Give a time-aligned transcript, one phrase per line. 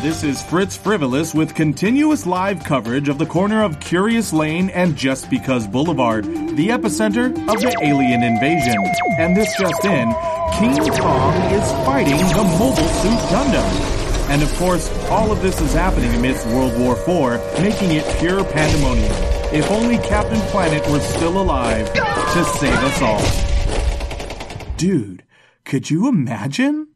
[0.00, 4.94] This is Fritz Frivolous with continuous live coverage of the corner of Curious Lane and
[4.94, 8.76] Just Because Boulevard, the epicenter of the alien invasion.
[9.18, 10.14] And this just in,
[10.56, 14.28] King Kong is fighting the Mobile Suit Gundam.
[14.30, 18.44] And of course, all of this is happening amidst World War IV, making it pure
[18.44, 19.10] pandemonium.
[19.52, 24.76] If only Captain Planet were still alive to save us all.
[24.76, 25.24] Dude,
[25.64, 26.87] could you imagine?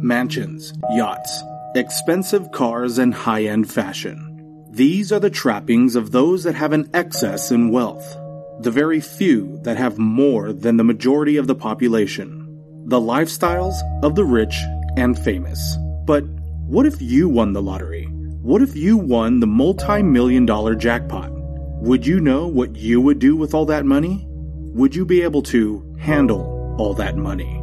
[0.00, 1.42] Mansions, yachts,
[1.74, 4.64] expensive cars, and high end fashion.
[4.70, 8.16] These are the trappings of those that have an excess in wealth.
[8.60, 12.62] The very few that have more than the majority of the population.
[12.86, 13.74] The lifestyles
[14.04, 14.54] of the rich
[14.96, 15.76] and famous.
[16.04, 16.22] But
[16.68, 18.04] what if you won the lottery?
[18.40, 21.32] What if you won the multi million dollar jackpot?
[21.32, 24.26] Would you know what you would do with all that money?
[24.28, 27.60] Would you be able to handle all that money?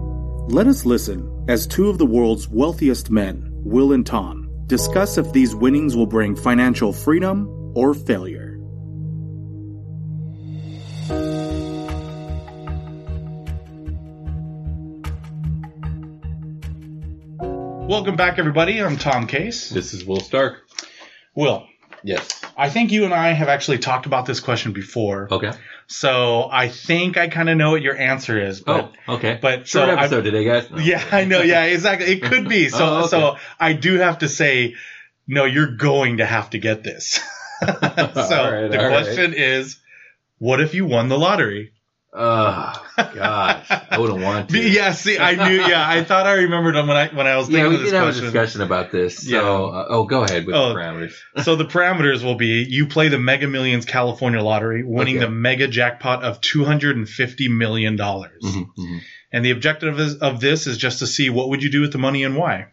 [0.49, 5.31] Let us listen as two of the world's wealthiest men, Will and Tom, discuss if
[5.31, 8.57] these winnings will bring financial freedom or failure.
[17.87, 18.81] Welcome back, everybody.
[18.81, 19.69] I'm Tom Case.
[19.69, 20.63] This is Will Stark.
[21.35, 21.67] Will,
[22.03, 22.44] Yes.
[22.57, 25.27] I think you and I have actually talked about this question before.
[25.31, 25.51] Okay.
[25.87, 28.61] So I think I kind of know what your answer is.
[28.61, 29.37] But, oh, okay.
[29.41, 30.71] but Short so I'm- episode today, guys.
[30.71, 30.77] No.
[30.81, 31.41] Yeah, I know.
[31.41, 32.07] Yeah, exactly.
[32.07, 32.69] It could be.
[32.69, 33.07] So, Oh, okay.
[33.09, 34.75] so I do have to say,
[35.27, 37.19] no, you're going to have to get this.
[37.61, 39.03] so right, the all right.
[39.03, 39.77] question is,
[40.39, 41.71] what if you won the lottery?
[42.17, 44.57] Oh gosh, I wouldn't want to.
[44.57, 45.55] Yeah, see, I knew.
[45.61, 47.91] Yeah, I thought I remembered when I when I was thinking Yeah, we of this
[47.91, 49.17] did have a discussion about this.
[49.17, 49.41] So, Yeah.
[49.41, 50.69] uh, oh, go ahead with Oh.
[50.69, 51.13] the parameters.
[51.43, 55.25] so the parameters will be: you play the Mega Millions California lottery, winning Okay.
[55.25, 58.41] the mega jackpot of two hundred and fifty million dollars.
[58.43, 58.99] Mhm, mhm.
[59.33, 61.91] And the objective is, of this is just to see what would you do with
[61.91, 62.67] the money and why.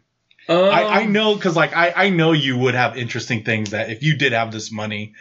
[0.48, 3.90] Um, I, I know because like I, I know you would have interesting things that
[3.90, 5.14] if you did have this money,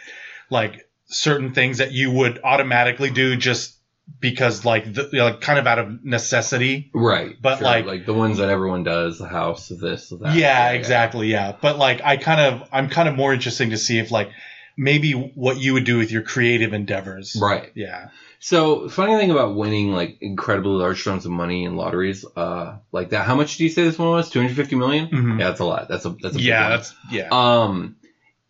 [0.50, 3.76] like certain things that you would automatically do just
[4.20, 6.90] because like the, you know, like kind of out of necessity.
[6.94, 10.34] Right, but sure, like- like the ones that everyone does, the house, this, that.
[10.36, 11.28] yeah, exactly.
[11.28, 14.30] Yeah, but like I kind of I'm kind of more interesting to see if like
[14.76, 17.36] maybe what you would do with your creative endeavors.
[17.40, 17.70] Right.
[17.74, 18.08] Yeah.
[18.44, 23.10] So, funny thing about winning like incredibly large sums of money in lotteries, uh, like
[23.10, 23.24] that.
[23.24, 24.30] How much do you say this one was?
[24.30, 25.06] Two hundred fifty million?
[25.08, 25.38] Mhm.
[25.38, 25.86] Yeah, that's a lot.
[25.88, 26.68] That's a that's a Yeah.
[26.70, 27.28] That's yeah.
[27.30, 27.94] um,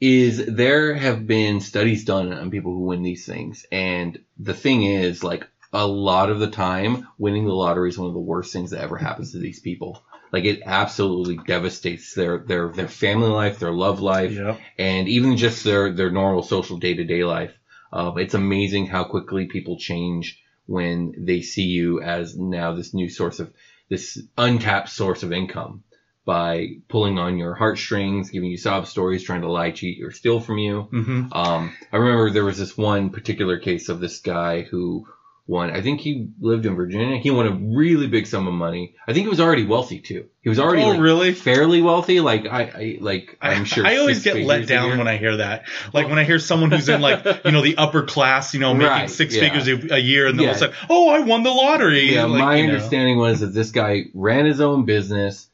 [0.00, 4.82] is there have been studies done on people who win these things, and the thing
[4.84, 8.52] is, like a lot of the time, winning the lottery is one of the worst
[8.52, 10.02] things that ever happens to these people.
[10.32, 14.58] Like it absolutely devastates their their their family life, their love life, Yep.
[14.78, 17.52] and even just their their normal social day to day life.
[17.92, 23.08] Uh, it's amazing how quickly people change when they see you as now this new
[23.08, 23.52] source of
[23.90, 25.82] this untapped source of income
[26.24, 30.40] by pulling on your heartstrings, giving you sob stories, trying to lie, cheat, or steal
[30.40, 30.82] from you.
[30.82, 35.06] hmm Um, I remember there was this one particular case of this guy who
[35.46, 35.70] won.
[35.70, 37.16] I think he lived in Virginia.
[37.18, 38.94] He won a really big sum of money.
[39.06, 40.26] I think he was already wealthy too.
[40.40, 41.32] He was already Oh, like, really?
[41.32, 42.20] fairly wealthy.
[42.20, 43.84] Like I, I like I'm sure.
[43.84, 45.64] I always get let down when I hear that.
[45.92, 48.72] Like when I hear someone who's in like you know the upper class, you know,
[48.72, 49.40] making Right, six yeah.
[49.42, 50.72] figures a, a year, and then all of a Yeah.
[50.72, 52.14] sudden, oh, I won the lottery.
[52.14, 52.72] Yeah, Like, my you know.
[52.74, 55.48] understanding was that this guy ran his own business,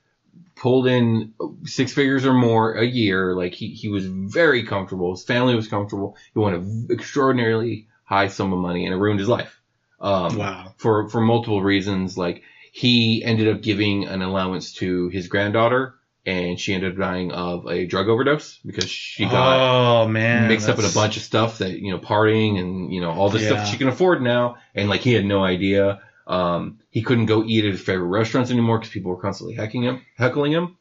[0.55, 1.33] pulled in
[1.65, 3.35] six figures or more a year.
[3.35, 5.15] Like he, he was very comfortable.
[5.15, 6.17] His family was comfortable.
[6.35, 9.58] He won an extraordinarily high sum of money and it ruined his life.
[10.01, 10.75] Um, Wow.
[10.77, 12.17] For, for multiple reasons.
[12.17, 12.43] Like
[12.73, 15.95] he ended up giving an allowance to his granddaughter
[16.27, 20.69] and she ended up dying of a drug overdose because she got oh man, mixed
[20.69, 23.39] up in a bunch of stuff that you know partying and you know all the
[23.41, 23.47] Yeah.
[23.47, 27.43] stuff she can afford now and like he had no idea um he couldn't go
[27.45, 30.77] eat at his favorite restaurants anymore because people were constantly heckling him heckling him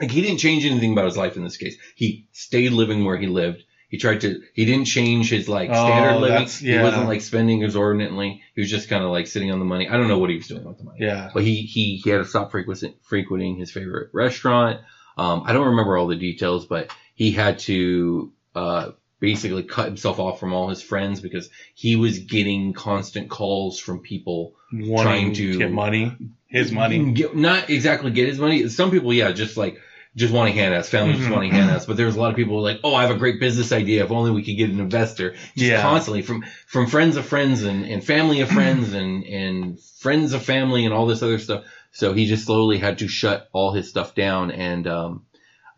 [0.00, 3.16] like he didn't change anything about his life in this case he stayed living where
[3.16, 6.78] he lived he tried to he didn't change his like standard Oh, living that's- he
[6.78, 9.96] wasn't like spending exorbitantly he was just kind of like sitting on the money i
[9.98, 11.30] don't know what he was doing with the money Yeah.
[11.34, 14.80] but he he he had to stop frequenting frequenting his favorite restaurant.
[15.18, 20.18] Um, I don't remember all the details, but he had to uh, basically cut himself
[20.18, 25.34] off from all his friends because he was getting constant calls from people Wanting trying
[25.34, 26.16] to get money,
[26.46, 27.12] his money.
[27.12, 28.68] Get, not exactly get his money.
[28.68, 29.78] Some people, yeah, just like
[30.16, 31.32] just wanting handouts, family just Mhm.
[31.32, 31.86] wanting handouts.
[31.86, 34.02] But there's a lot of people like, oh, I have a great business idea.
[34.04, 35.32] If only we could get an investor.
[35.56, 35.82] Just Yeah.
[35.82, 40.42] constantly from from friends of friends and, and family of friends and and friends of
[40.42, 41.64] family and all this other stuff.
[41.92, 44.50] So he just slowly had to shut all his stuff down.
[44.50, 45.22] And um,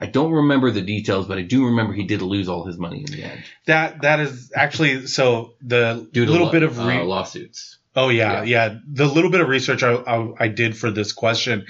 [0.00, 3.04] I don't remember the details, but I do remember he did lose all his money
[3.06, 6.98] in the end That that is actually so the due little lo- bit of re-
[7.00, 7.78] uh, lawsuits.
[7.94, 11.66] Oh yeah, yeah, The little bit of research I, I, I did for this question,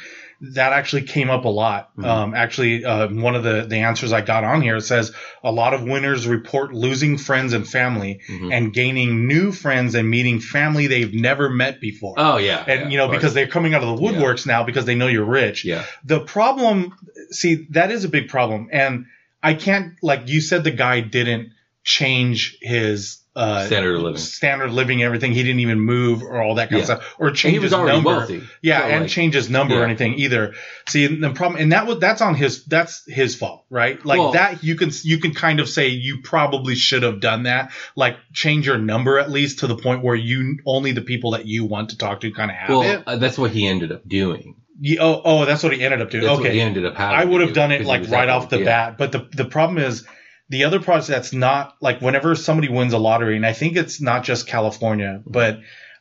[0.54, 1.90] that actually came up a lot.
[1.96, 2.04] Mhm.
[2.04, 5.12] Um, actually, uh, one of the, the answers I got on here says
[5.44, 8.52] a lot of winners report losing friends and family Mhm.
[8.52, 12.14] and gaining new friends and meeting family they've never met before.
[12.16, 14.84] Oh yeah, and yeah, you know because they're coming out of the woodworks now because
[14.84, 15.64] they know you're rich.
[15.64, 15.84] yeah.
[16.04, 16.92] The problem,
[17.30, 19.06] see, that is a big problem, and
[19.44, 21.50] I can't like you said the guy didn't
[21.84, 24.18] change his uh, Standard of living.
[24.18, 25.32] standard living, everything.
[25.32, 26.94] He didn't even move or all that kind Yeah.
[26.94, 28.02] of stuff, or change his number.
[28.04, 28.42] wealthy.
[28.60, 30.52] Yeah, So, and like, change his number or anything either.
[30.86, 34.04] See, the problem, and that was that's on his that's his fault, right?
[34.04, 37.44] Like Well- that, you can you can kind of say you probably should have done
[37.44, 37.72] that.
[37.96, 41.46] Like change your number at least to the point where you only the people that
[41.46, 43.02] you want to talk to kind of have Well, it.
[43.06, 44.56] uh, that's what he ended up doing.
[44.78, 46.24] You- oh, oh, that's what he ended up doing.
[46.24, 47.16] That's what okay, he ended up having.
[47.18, 48.66] I would have done it like right off the old.
[48.66, 50.04] bat, but the the problem is
[50.52, 54.02] the other part that's not like whenever somebody wins a lottery, and I think it's
[54.02, 55.60] not just California, but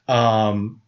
[0.09, 0.81] um,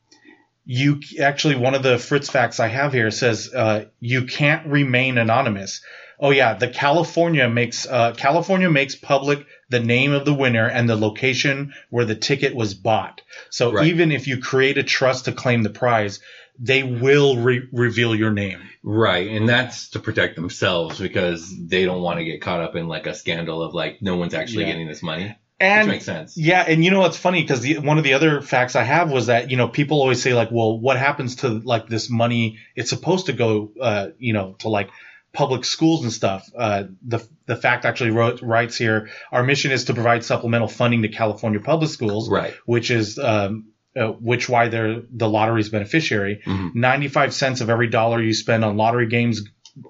[0.66, 5.18] you actually one of the Fritz facts I have here says uh, you can't remain
[5.18, 5.82] anonymous.
[6.20, 10.90] Oh yeah, the California makes uh, California makes public the name of the winner and
[10.90, 13.22] the location where the ticket was bought.
[13.50, 13.88] So Right.
[13.88, 16.20] even if you create a trust to claim the prize,
[16.60, 18.60] they will re- reveal your name.
[18.84, 22.88] Right, and that's to protect themselves because they don't want to get caught up in
[22.88, 24.72] like a scandal of like no one's actually Yeah.
[24.72, 26.36] getting this money, which And makes sense.
[26.38, 29.28] Yeah, and you know what's funny because one of the other facts I have was
[29.28, 32.58] that you know people always say like, well, what happens to like this money?
[32.76, 34.90] It's supposed to go, uh, you know, to like
[35.32, 36.48] public schools and stuff.
[36.56, 41.02] Uh, the the fact actually wrote, writes here, our mission is to provide supplemental funding
[41.04, 42.54] to California public schools, Right.
[42.66, 43.70] which is um,
[44.00, 46.42] uh, which why they're the lottery's beneficiary.
[46.46, 46.74] Mhm.
[46.76, 49.42] 95 cents of every dollar you spend on lottery games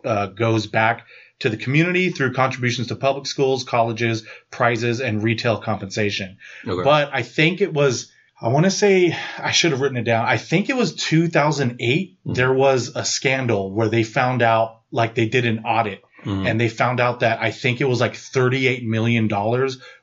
[0.05, 1.05] uh, goes back
[1.39, 6.37] to the community through contributions to public schools, colleges, prizes, and retail compensation.
[6.65, 6.83] Okay.
[6.83, 8.11] But I think it was,
[8.41, 10.25] I want to say, I should have written it down.
[10.25, 12.17] I think it was 2008.
[12.25, 12.35] Mhm.
[12.35, 16.01] There was a scandal where they found out, like they did an audit.
[16.25, 16.47] Mhm.
[16.49, 19.27] And they found out that I think it was like $38 million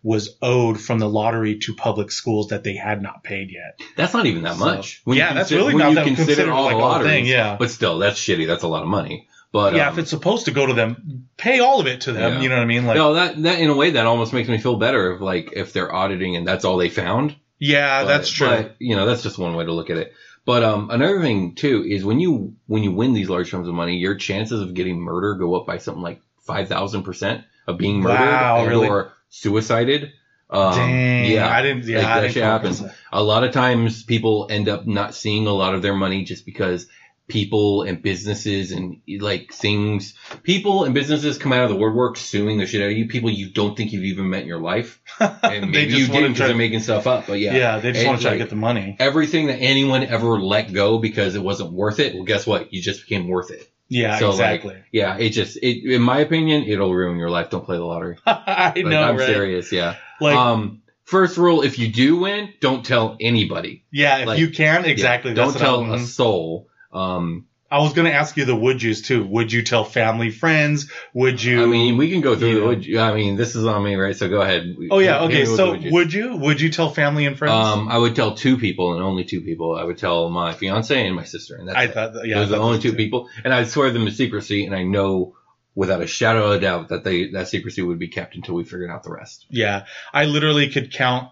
[0.03, 3.81] was owed from the lottery to public schools that they had not paid yet.
[3.97, 5.03] that's not even that So- much.
[5.07, 7.11] Yeah, that's really when not you that consider all like the lotteries.
[7.11, 7.57] thing, yeah.
[7.59, 8.47] but still, that's shitty.
[8.47, 9.27] That's a lot of money.
[9.53, 12.13] But yeah, um, if it's supposed to go to them, pay all of it to
[12.13, 12.35] them.
[12.35, 12.41] Yeah.
[12.41, 12.87] You know what I mean?
[12.87, 15.53] Like, no, that that in a way that almost makes me feel better if like
[15.55, 17.35] if they're auditing and that's all they found.
[17.59, 18.47] yeah, But- that's true.
[18.49, 20.15] But, you know, that's just one way to look at it.
[20.51, 23.75] But um, another thing too is when you when you win these large sums of
[23.75, 27.79] money, your chances of getting murder go up by something like five thousand percent of
[27.79, 28.89] being murdered Wow, really?
[28.89, 30.11] or suicided.
[30.51, 31.85] Um, Dang, yeah, I didn't.
[31.85, 32.81] Yeah, like, I that didn't shit happens.
[32.81, 32.97] that.
[33.13, 36.45] A lot of times people end up not seeing a lot of their money just
[36.45, 36.89] because
[37.31, 42.59] people and businesses and like things, people and businesses come out of the woodwork suing
[42.59, 43.09] the shit out of you.
[43.09, 46.13] People you don't think you've even met in your life, and they maybe you did
[46.13, 47.27] to because they're making stuff up.
[47.27, 48.97] But yeah, yeah, they just want to try like, to get the money.
[48.99, 52.15] everything that anyone ever let go because it wasn't worth it.
[52.15, 52.73] Well, guess what?
[52.73, 53.71] You just became worth it.
[53.93, 54.77] Yeah, so, like, exactly.
[54.93, 57.51] Yeah, it just, it, in my opinion, it'll ruin your life.
[57.51, 58.19] Don't play the lottery.
[58.27, 59.27] I Like, know, I'm right?
[59.27, 59.73] serious.
[59.73, 59.97] Yeah.
[60.21, 63.85] Like, um, first rule: if you do win, don't tell anybody.
[63.93, 65.35] yeah, if like, you can, Yeah, exactly.
[65.35, 66.69] don't tell a soul.
[66.93, 69.25] Um, I was going to ask you the would yous too.
[69.25, 70.91] Would you tell family, friends?
[71.15, 71.63] Would you?
[71.63, 72.67] I mean, we can go through.
[72.67, 74.17] Would you, I mean, this is on me, right?
[74.17, 74.75] So go ahead.
[74.91, 75.45] oh yeah, okay.
[75.45, 75.93] So would you.
[75.93, 76.37] would you?
[76.37, 77.55] Would you tell family and friends?
[77.55, 79.77] Um, I would tell two people and only two people.
[79.77, 81.95] I would tell my fiance and my sister, and that's I it.
[81.95, 82.97] thought, that- yeah, Those are the only two too.
[82.97, 84.67] people, and I'd swear them to secrecy.
[84.67, 85.37] And I know
[85.77, 88.65] without a shadow of a doubt that they that secrecy would be kept until we
[88.65, 89.47] figured out the rest.
[89.49, 91.29] Yeah, I literally could count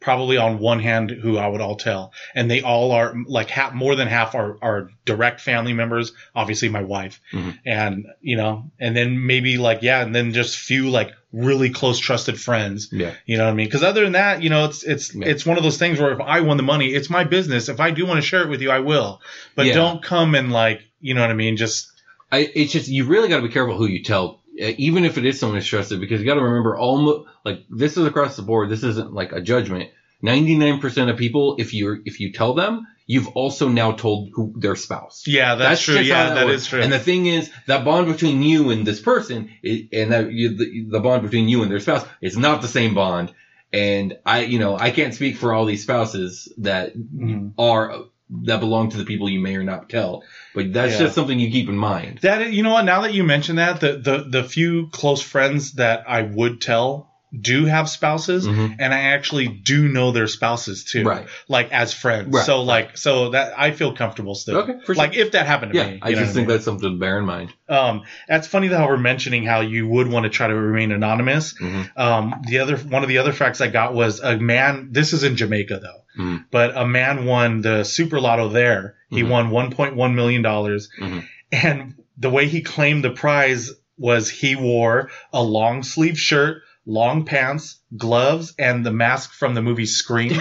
[0.00, 3.74] probably on one hand who I would all tell, and they all are like half,
[3.74, 6.12] more than half are are direct family members.
[6.34, 7.58] Obviously, my wife, Mhm.
[7.66, 11.98] and you know, and then maybe like yeah, and then just few like really close
[12.00, 12.88] trusted friends.
[12.90, 13.12] Yeah.
[13.24, 13.66] You know what I mean?
[13.66, 15.26] Because other than that, you know, it's it's Yeah.
[15.28, 17.68] it's one of those things where if I won the money, it's my business.
[17.68, 19.20] If I do want to share it with you, I will.
[19.54, 19.74] But Yeah.
[19.74, 21.56] don't come and like, you know what I mean?
[21.56, 21.88] Just
[22.32, 25.24] I, it's just you really got to be careful who you tell, even if it
[25.24, 28.68] is someone trusted, because you got to remember almost like this is across the board.
[28.68, 29.90] This isn't like a judgment.
[30.22, 34.30] Ninety nine percent of people, if you if you tell them, you've also now told
[34.34, 35.24] who their spouse.
[35.26, 35.94] Yeah, that's, true.
[35.94, 36.62] just Yeah, that works.
[36.62, 36.82] is true.
[36.82, 40.56] And the thing is, that bond between you and this person, is, and that you,
[40.56, 43.32] the, the bond between you and their spouse, is not the same bond.
[43.72, 47.52] And I, you know, I can't speak for all these spouses that Mhm.
[47.56, 48.04] are
[48.44, 50.22] that belong to the people you may or not tell,
[50.54, 50.98] but that's Yeah.
[51.00, 52.18] just something you keep in mind.
[52.22, 52.84] That you know what?
[52.84, 57.09] Now that you mention that, the the the few close friends that I would tell
[57.38, 58.76] do have spouses, Mhm.
[58.80, 61.26] and I actually do know their spouses too, Right.
[61.48, 62.34] Like as friends.
[62.34, 62.44] Right.
[62.44, 64.58] So like so that I feel comfortable still.
[64.58, 64.94] Okay, sure.
[64.96, 66.56] Like if that happened to Yeah, me, I just think mean?
[66.56, 67.52] that's something to bear in mind.
[67.68, 71.54] Um, that's funny that we're mentioning how you would want to try to remain anonymous.
[71.60, 71.90] Mhm.
[71.96, 74.88] Um, the other one of the other facts I got was a man.
[74.90, 76.44] This is in Jamaica though, Mhm.
[76.50, 78.94] but a man won the Super Lotto there.
[79.08, 79.28] He Mhm.
[79.28, 81.24] won 1.1 million dollars, Mhm.
[81.52, 87.24] and the way he claimed the prize was he wore a long sleeve shirt, long
[87.24, 90.32] pants, gloves, and the mask from the movie Scream.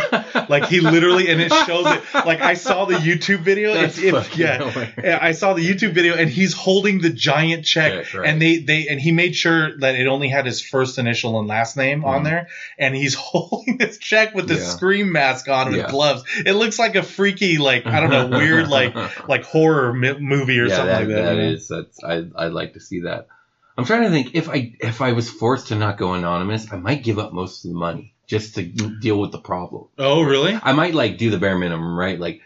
[0.49, 2.01] like he literally, and it shows it.
[2.25, 3.75] Like I saw the YouTube video.
[3.75, 5.19] That's It's, it, yeah.
[5.21, 8.27] I saw the YouTube video, and he's holding the giant check, Check, right.
[8.27, 11.47] and they they and he made sure that it only had his first initial and
[11.47, 12.23] last name on Mhm.
[12.23, 12.47] there,
[12.79, 14.61] and he's holding this check with the Yeah.
[14.61, 15.91] Scream mask on with Yeah.
[15.91, 16.23] gloves.
[16.45, 18.95] It looks like a freaky, like I don't know, weird like
[19.29, 21.35] like horror movie or yeah, something that, like that.
[21.35, 23.27] that you that's I I'd like to see that.
[23.79, 26.75] I'm trying to think if I if I was forced to not go anonymous, I
[26.75, 29.87] might give up most of the money just to deal with the problem.
[29.97, 30.59] Oh, really?
[30.61, 32.19] I might like do the bare minimum, right?
[32.19, 32.41] Like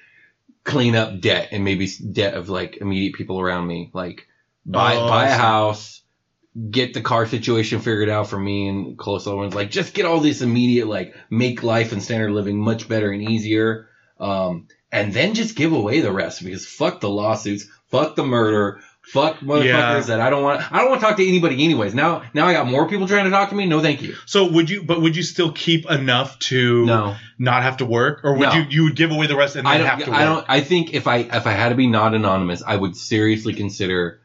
[0.64, 4.28] clean up debt and maybe debt of like immediate people around me, like
[4.64, 6.04] buy Oh, buy a house,
[6.70, 9.56] get the car situation figured out for me and close loved ones.
[9.56, 13.28] Like just get all this immediate like make life and standard living much better and
[13.28, 13.90] easier.
[14.20, 18.82] Um, and then just give away the rest because fuck the lawsuits, fuck the murder,
[19.04, 20.00] fuck motherfuckers Yeah.
[20.02, 20.72] that I don't want.
[20.72, 21.94] I don't want to talk to anybody anyways.
[21.94, 23.66] Now now I got more people trying to talk to me.
[23.66, 24.16] No, thank you.
[24.26, 24.84] So would you?
[24.84, 27.16] But would you still keep enough to No.
[27.38, 28.54] not have to work, or would No.
[28.56, 29.88] you you would give away the rest and then I don't.
[29.88, 30.20] have to work?
[30.20, 30.46] I don't.
[30.48, 34.20] I think if I if I had to be not anonymous, I would seriously consider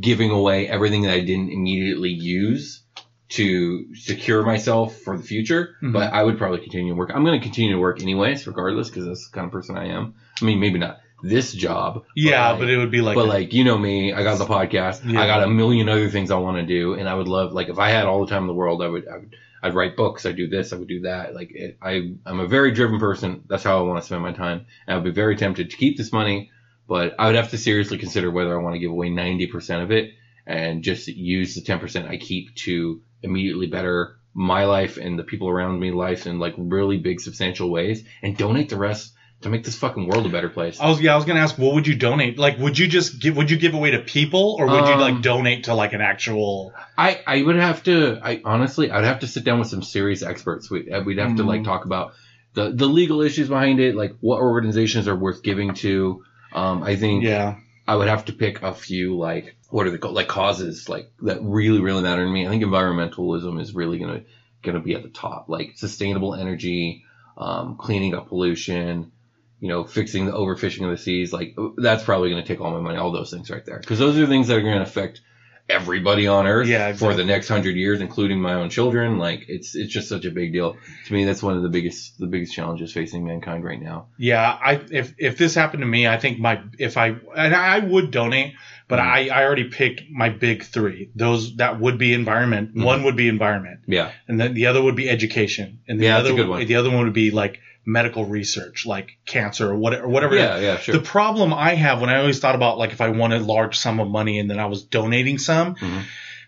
[0.00, 2.82] giving away everything that I didn't immediately use
[3.30, 5.76] to secure myself for the future.
[5.82, 5.92] Mhm.
[5.92, 7.12] But I would probably continue to work.
[7.14, 9.86] I'm going to continue to work anyways, regardless, because that's the kind of person I
[9.86, 10.14] am.
[10.42, 12.04] I mean, maybe not this job.
[12.16, 14.46] yeah, like- but it would be like, but like you know me, I got the
[14.46, 15.00] podcast.
[15.04, 15.20] Yeah.
[15.20, 17.68] I got a million other things I want to do, and I would love like
[17.68, 19.94] if I had all the time in the world, I would I would I'd write
[19.96, 21.34] books, I'd do this, I would do that.
[21.34, 23.44] Like it, I I'm a very driven person.
[23.48, 24.66] That's how I want to spend my time.
[24.86, 26.50] And I'd be very tempted to keep this money,
[26.88, 29.90] but I would have to seriously consider whether I want to give away 90% of
[29.90, 30.12] it
[30.46, 35.48] and just use the 10% I keep to immediately better my life and the people
[35.48, 39.12] around me life in like really big substantial ways and donate the rest
[39.42, 40.78] to make this fucking world a better place.
[40.78, 42.38] I was yeah, I was gonna ask, what would you donate?
[42.38, 43.36] Like, would you just give?
[43.36, 46.00] Would you give away to people, or would you Um, like donate to like an
[46.00, 46.74] actual?
[46.98, 50.22] I, I would have to I honestly I'd have to sit down with some serious
[50.22, 50.70] experts.
[50.70, 51.64] We, uh, we'd have to like Mhm.
[51.64, 52.12] talk about
[52.54, 56.22] the the legal issues behind it, like what organizations are worth giving to.
[56.52, 57.54] Um, I think Yeah,
[57.88, 61.12] I would have to pick a few like what are they called like causes like
[61.22, 62.46] that really really matter to me.
[62.46, 64.22] I think environmentalism is really gonna
[64.62, 67.04] gonna be at the top, like sustainable energy,
[67.38, 69.12] um, cleaning up pollution.
[69.60, 72.70] You know, fixing the overfishing of the seas, like that's probably going to take all
[72.72, 72.96] my money.
[72.98, 75.20] All those things right there, because those are things that are going to affect
[75.68, 79.18] everybody on Earth Yeah, for the next hundred years, including my own children.
[79.18, 80.76] Like it's it's just such a big deal
[81.06, 81.24] to me.
[81.24, 84.06] That's one of the biggest the biggest challenges facing mankind right now.
[84.16, 84.58] yeah.
[84.60, 88.10] I if if this happened to me, I think my if I and I would
[88.10, 88.54] donate,
[88.88, 89.02] but Mhm.
[89.04, 91.10] I I already picked my big three.
[91.14, 92.74] Those that would be environment.
[92.74, 92.84] Mhm.
[92.84, 96.16] One would be environment, Yeah, and then the other would be education, and the Yeah,
[96.18, 96.66] other a good one.
[96.66, 97.60] the other one would be like
[97.90, 100.06] medical research, like cancer or whatever.
[100.08, 100.94] whatever yeah, yeah, sure.
[100.94, 103.76] The problem I have when I always thought about like if I wanted a large
[103.78, 106.02] sum of money and then I was donating some Mhm.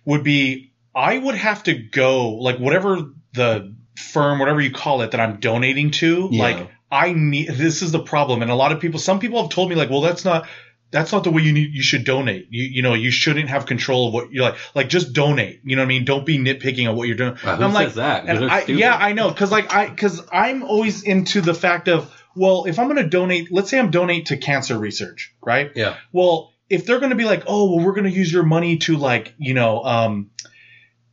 [0.05, 2.99] would be I would have to go like whatever
[3.35, 6.43] the firm, whatever you call it that I'm donating to, Yeah.
[6.43, 8.43] like I need this is the problem.
[8.43, 10.47] And a lot of people some people have told me like, well that's not
[10.93, 12.47] that's not the way you need you should donate.
[12.51, 15.61] You you know, you shouldn't have control of what you're like like just donate.
[15.65, 16.05] You know what I mean?
[16.05, 17.37] Don't be nitpicking on what you're doing.
[17.45, 18.29] Wow, who I'm like that?
[18.29, 22.67] I, yeah, I know, because like I, because I'm always into the fact of, well,
[22.67, 25.73] if I'm going to donate, let's say I'm donate to cancer research, right?
[25.75, 25.97] Yeah.
[26.13, 28.79] Well, if they're going to be like, oh, well, we're going to use your money
[28.79, 30.31] to like, you know, um,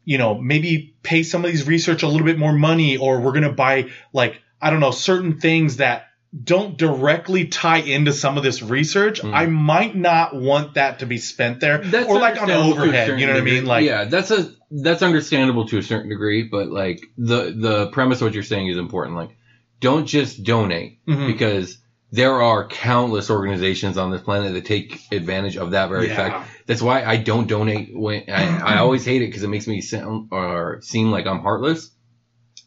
[0.05, 3.31] you know, maybe pay some of these research a little bit more money, or we're
[3.31, 6.08] going to buy like, I don't know, certain things that
[6.43, 9.21] don't directly tie into some of this research.
[9.21, 9.33] Mm.
[9.33, 12.81] I might not want that to be spent there, That's or like on understandable to
[12.81, 13.19] a overhead.
[13.19, 13.65] You know what I mean?
[13.65, 18.21] Like, yeah, that's a that's understandable to a certain degree, but like the the premise
[18.21, 19.15] of what you're saying is important.
[19.15, 19.35] Like,
[19.79, 21.25] don't just donate Mhm.
[21.27, 21.77] because
[22.11, 26.15] there are countless organizations on this planet that take advantage of that very Yeah.
[26.15, 26.49] fact.
[26.67, 27.89] That's why I don't donate.
[27.93, 31.39] When I, I always hate it because it makes me sound or seem like I'm
[31.41, 31.89] heartless.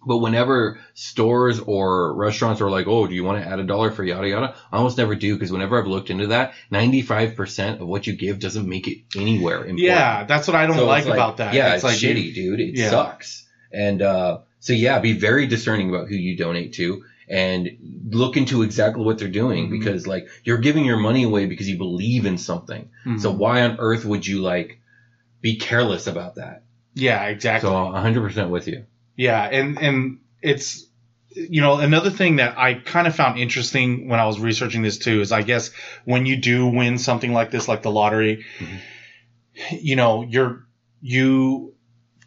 [0.05, 3.91] But whenever stores or restaurants are like, oh, do you want to add a dollar
[3.93, 4.55] for yada yada?
[4.73, 8.39] I almost never do because whenever I've looked into that, 95% of what you give
[8.41, 9.79] doesn't make it anywhere important.
[9.81, 11.55] Yeah, that's what I don't So like, it's about that.
[11.55, 12.61] Yeah, it's, like shitty, dude.
[12.61, 12.91] It Yeah.
[12.91, 13.47] sucks.
[13.73, 17.71] And uh, so yeah, be very discerning about who you donate to and
[18.11, 19.71] look into exactly what they're doing Mhm.
[19.79, 22.89] because like you're giving your money away because you believe in something.
[23.07, 23.21] Mhm.
[23.21, 24.81] So why on earth would you like
[25.41, 26.65] be careless about that?
[26.95, 27.71] yeah, exactly.
[27.71, 28.85] So 100% with you.
[29.17, 30.87] Yeah, and and it's
[31.35, 34.99] you know another thing that I kind of found interesting when I was researching this
[34.99, 35.71] too is I guess
[36.05, 38.45] when you do win something like this, like the lottery,
[39.71, 40.65] you know you're
[41.01, 41.75] you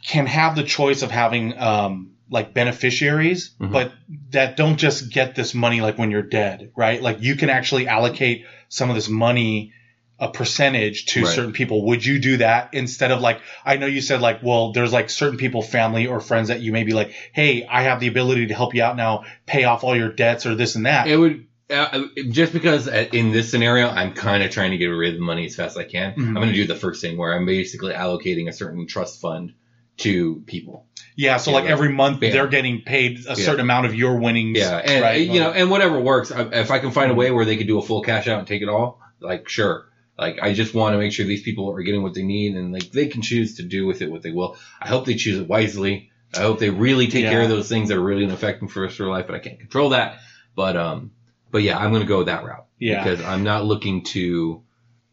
[0.06, 3.72] can have the choice of having um, like beneficiaries, Mhm.
[3.72, 3.94] but
[4.32, 7.02] that don't just get this money like when you're dead, right?
[7.02, 9.74] Like you can actually allocate some of this money
[10.20, 11.34] a percentage to Right.
[11.36, 11.86] certain people.
[11.88, 15.10] Would you do that instead of like, I know you said like, well, there's like
[15.10, 18.48] certain people, family or friends that you may be like, Hey, I have the ability
[18.48, 21.08] to help you out now, pay off all your debts or this and that.
[21.08, 24.86] It would uh, just because uh, in this scenario I'm kind of trying to get
[24.86, 26.14] rid of the money as fast as I can.
[26.14, 26.28] Mhm.
[26.28, 29.54] I'm going to do the first thing where I'm basically allocating a certain trust fund
[29.98, 30.86] to people.
[31.18, 31.38] yeah.
[31.38, 31.72] So Yeah, like right.
[31.72, 32.32] every month Yeah.
[32.32, 34.58] they're getting paid a certain amount of your winnings.
[34.60, 35.28] Yeah, and right?
[35.28, 36.32] you know, and whatever works.
[36.32, 38.48] If I can find a way where they could do a full cash out and
[38.48, 39.86] take it all, like sure.
[40.18, 42.72] Like I just want to make sure these people are getting what they need, and
[42.72, 44.58] like they can choose to do with it what they will.
[44.82, 46.12] I hope they choose it wisely.
[46.34, 48.60] I hope they really take care of those things that are really going to affect
[48.60, 49.26] them for the rest of their life.
[49.28, 50.20] But I can't control that.
[50.56, 51.12] But um,
[51.52, 53.04] but yeah, I'm going to go that route Yeah.
[53.04, 54.62] because I'm not looking to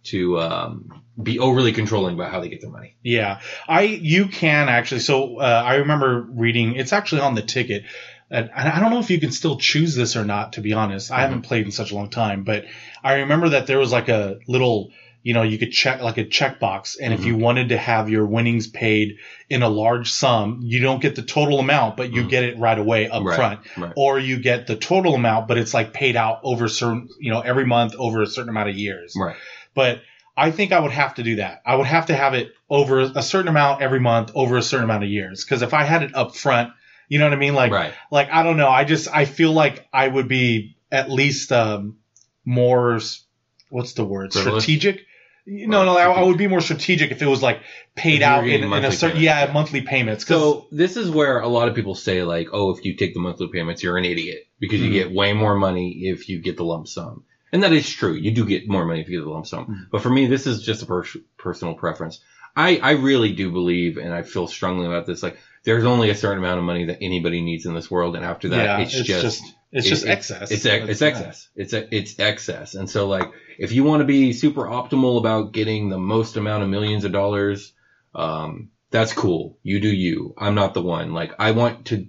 [0.05, 2.97] to um be overly controlling about how they get their money.
[3.03, 5.01] Yeah, I you can actually.
[5.01, 6.75] So uh, I remember reading.
[6.77, 7.85] It's actually on the ticket.
[8.33, 10.55] And I don't know if you can still choose this or not.
[10.55, 12.65] To be honest, I haven't played in such a long time, but
[13.05, 14.91] I remember that there was like a little,
[15.23, 18.27] you know, you could check like a checkbox, and if you wanted to have your
[18.27, 19.17] winnings paid
[19.51, 22.31] in a large sum, you don't get the total amount, but you Mhm.
[22.31, 23.93] get it right away up Right, front, right.
[23.97, 27.41] or you get the total amount, but it's like paid out over certain, you know,
[27.41, 29.37] every month over a certain amount of years Right.
[29.75, 30.01] but
[30.37, 31.61] I think I would have to do that.
[31.67, 34.85] I would have to have it over a certain amount every month over a certain
[34.85, 35.45] amount of years.
[35.45, 36.73] Because if I had it up front,
[37.13, 37.55] you know what I mean?
[37.55, 37.93] Like, right.
[38.11, 38.71] like I don't know.
[38.71, 41.99] I just I feel like I would be at least um,
[42.43, 42.99] more.
[43.69, 44.33] What's the word?
[44.33, 45.03] Strategic.
[45.47, 47.61] No, no, I, I would be more strategic if it was like
[47.95, 50.27] paid out in, in a certain payments, yeah, monthly payments.
[50.27, 53.21] So this is where a lot of people say like, oh, if you take the
[53.21, 54.93] monthly payments, you're an idiot because you Mhm.
[54.95, 57.25] get way more money if you get the lump sum.
[57.53, 58.15] And that is true.
[58.15, 59.67] You do get more money if you get the lump sum.
[59.67, 59.91] Mhm.
[59.91, 61.05] But for me, this is just a per-
[61.37, 62.21] personal preference.
[62.57, 66.15] I, I really do believe, and I feel strongly about this, like there's only a
[66.15, 68.17] certain amount of money that anybody needs in this world.
[68.17, 70.51] And after that, yeah, it's, just, it's it- just excess.
[70.51, 71.09] It's ex- it's yeah.
[71.09, 71.49] excess.
[71.57, 72.75] It's a, it's excess.
[72.75, 76.63] And so like if you want to be super optimal about getting the most amount
[76.65, 77.73] of millions of dollars,
[78.15, 79.59] um, that's cool.
[79.63, 80.35] You do you.
[80.37, 81.13] I'm not the one.
[81.13, 82.07] Like I want to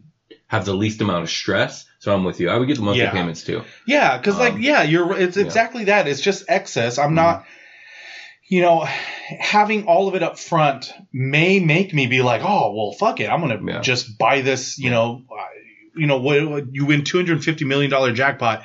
[0.48, 1.86] have the least amount of stress.
[2.00, 2.50] So I'm with you.
[2.50, 3.12] I would get the monthly Yeah.
[3.12, 3.64] payments too.
[3.88, 6.08] Yeah, because like Um, yeah, you're it's exactly that.
[6.08, 6.98] It's just excess.
[6.98, 7.16] I'm Mhm.
[7.16, 7.46] not,
[8.48, 12.92] you know, having all of it up front may make me be like, oh well,
[12.92, 13.82] fuck it, I'm gonna Yeah.
[13.82, 14.78] just buy this.
[14.78, 15.36] You know, uh,
[15.96, 18.64] you know, what, what- you win 250 million dollar jackpot.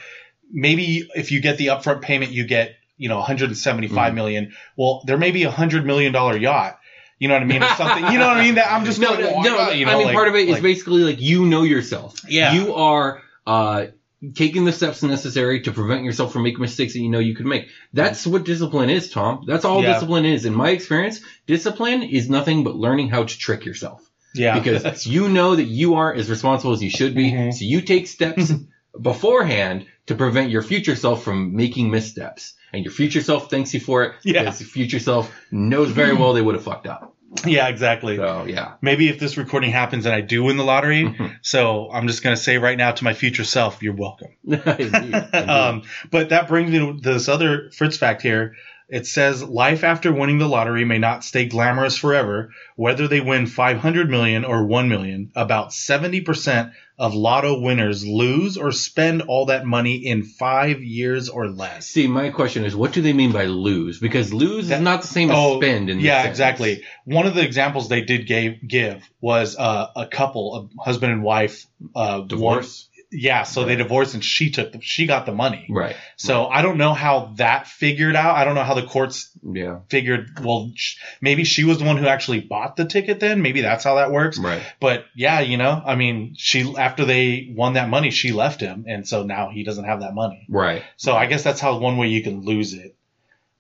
[0.51, 4.15] Maybe if you get the upfront payment, you get you know 175 Mhm.
[4.15, 4.53] million.
[4.77, 6.79] Well, there may be a hundred million dollar yacht.
[7.21, 7.63] You know what I mean?
[7.63, 8.13] Or something.
[8.13, 8.55] You know what I mean?
[8.57, 9.71] That I'm just no, going, no, well, no, why?
[9.73, 12.15] You know, I mean, like- part of it is like- basically like you know yourself.
[12.29, 12.53] Yeah.
[12.55, 13.87] You are uh,
[14.35, 17.47] taking the steps necessary to prevent yourself from making mistakes that you know you could
[17.47, 17.69] make.
[17.93, 19.45] That's what discipline is, Tom.
[19.47, 19.93] That's all Yeah.
[19.95, 20.45] discipline is.
[20.45, 24.03] In my experience, discipline is nothing but learning how to trick yourself.
[24.35, 27.31] yeah, because you know that you aren't as responsible as you should be.
[27.33, 27.53] Mhm.
[27.55, 28.53] So you take steps
[29.01, 32.55] beforehand to prevent your future self from making missteps.
[32.73, 34.43] And your future self thanks you for it Yeah.
[34.45, 37.15] because your future self knows very well they would have fucked up.
[37.45, 38.17] Yeah, exactly.
[38.17, 38.75] So yeah.
[38.81, 42.35] maybe if this recording happens and I do win the lottery, so I'm just going
[42.35, 44.31] to say right now to my future self, you're welcome.
[44.45, 45.15] Indeed, indeed.
[45.35, 48.55] um, but that brings me to this other Fritz fact here.
[48.89, 52.53] It says life after winning the lottery may not stay glamorous forever.
[52.75, 58.73] Whether they win 500 million or 1 million, about 70% of lotto winners lose or
[58.73, 61.87] spend all that money in five years or less.
[61.87, 64.01] See, my question is, what do they mean by lose?
[64.01, 65.91] Because lose That- is not the same as Oh, spend.
[65.91, 66.83] In yeah, exactly.
[67.05, 71.23] One of the examples they did gave, give was uh, a couple, a husband and
[71.23, 72.87] wife, uh, Divorce.
[72.88, 75.67] one- yeah, so they divorced and she took the, she got the money.
[75.71, 75.97] Right.
[76.17, 78.37] So I don't know how that figured out.
[78.37, 79.79] I don't know how the courts Yeah.
[79.89, 80.39] figured.
[80.45, 83.19] Well, sh- maybe she was the one who actually bought the ticket.
[83.21, 84.39] Then maybe that's how that works.
[84.39, 84.63] Right.
[84.81, 88.85] But yeah, you know, I mean, she after they won that money, she left him,
[88.87, 90.47] and so now he doesn't have that money.
[90.49, 90.83] Right.
[90.97, 92.95] So I guess that's how one way you can lose it.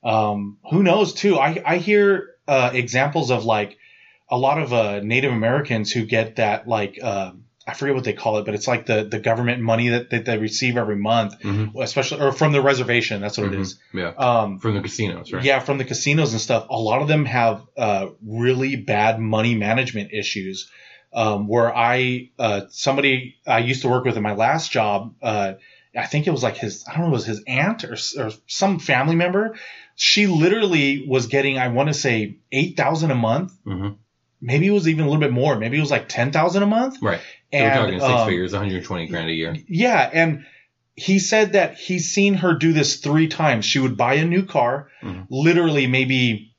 [0.04, 1.38] Um, who knows too?
[1.38, 3.76] I I hear uh, examples of like
[4.30, 7.32] a lot of uh, Native Americans who get that like uh,
[7.68, 10.24] I forget what they call it, but it's like the the government money that, that
[10.24, 11.72] they receive every month, Mhm.
[11.82, 13.20] especially or from the reservation.
[13.20, 13.78] That's what it is.
[13.92, 14.08] Yeah.
[14.16, 15.44] Um, From the casinos, right?
[15.44, 16.66] yeah, from the casinos and stuff.
[16.70, 20.70] A lot of them have uh, really bad money management issues.
[21.12, 25.54] Um, where I uh, somebody I used to work with in my last job, uh,
[25.96, 28.30] I think it was like his I don't know, it was his aunt or, or
[28.46, 29.56] some family member.
[29.96, 33.52] She literally was getting I want to say eight thousand a month.
[33.64, 33.88] hmm
[34.40, 35.58] Maybe it was even a little bit more.
[35.58, 36.98] Maybe it was like ten thousand a month.
[37.02, 37.20] Right.
[37.52, 39.56] And, we're talking six um, figures, 120 grand a year.
[39.68, 40.44] Yeah, and
[40.94, 43.64] he said that he's seen her do this three times.
[43.64, 45.26] She would buy a new car, Mhm.
[45.30, 46.52] literally maybe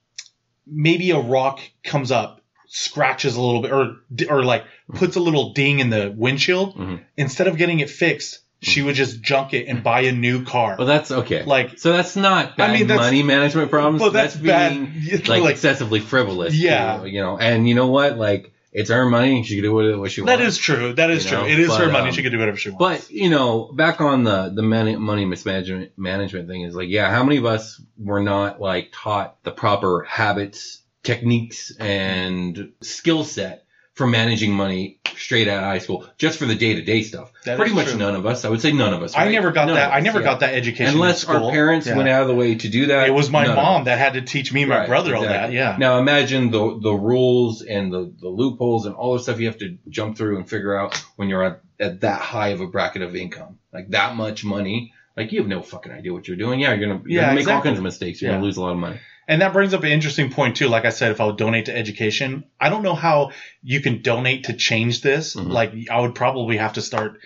[0.66, 3.96] maybe a rock comes up, scratches a little bit, or
[4.30, 6.76] or like puts a little ding in the windshield.
[6.78, 7.00] Mhm.
[7.18, 10.76] Instead of getting it fixed, she would just junk it and buy a new car.
[10.78, 11.44] Well, that's okay.
[11.44, 14.02] like, so that's not bad I mean, that's- money management problems.
[14.02, 15.28] well, that's, being bad.
[15.30, 16.54] like, Like, excessively frivolous.
[16.56, 17.00] Yeah.
[17.02, 18.18] too, you know, and you know what?
[18.18, 19.44] Like, it's her money.
[19.44, 20.38] She can do what, what she wants.
[20.38, 20.94] that is true.
[20.94, 21.40] That is You true.
[21.40, 22.10] know, It is her money.
[22.10, 23.08] um, she could do whatever she wants.
[23.08, 27.10] But you know, back on the the money, money mismanagement management thing is like, yeah,
[27.12, 33.66] how many of us were not like taught the proper habits, techniques, and skill set
[33.96, 37.32] for managing money straight out of high school, just for the day to day stuff?
[37.46, 37.98] That Pretty much true.
[38.00, 38.46] none of us.
[38.46, 39.16] I would say none of us.
[39.18, 39.94] I never got None that.
[39.94, 40.26] I never yeah.
[40.26, 40.94] got that education.
[40.96, 41.98] Unless our parents Yeah.
[41.98, 43.08] went out of the way to do that.
[43.08, 45.52] It was my mom that had to teach me and my Right, brother all that.
[45.52, 45.76] Yeah.
[45.78, 49.58] Now imagine the the rules and the, the loopholes and all the stuff you have
[49.60, 53.02] to jump through and figure out when you're at, at that high of a bracket
[53.02, 54.94] of income, like that much money.
[55.18, 56.62] Like you have no fucking idea what you're doing.
[56.62, 58.22] Yeah, you're gonna, you're Yeah, gonna make all kinds of mistakes.
[58.22, 58.38] You're Yeah.
[58.38, 59.00] gonna lose a lot of money.
[59.30, 60.68] And that brings up an interesting point too.
[60.68, 64.02] Like I said, if I would donate to education, I don't know how you can
[64.02, 65.36] donate to change this.
[65.36, 65.50] Mhm.
[65.52, 67.20] Like I would probably have to start,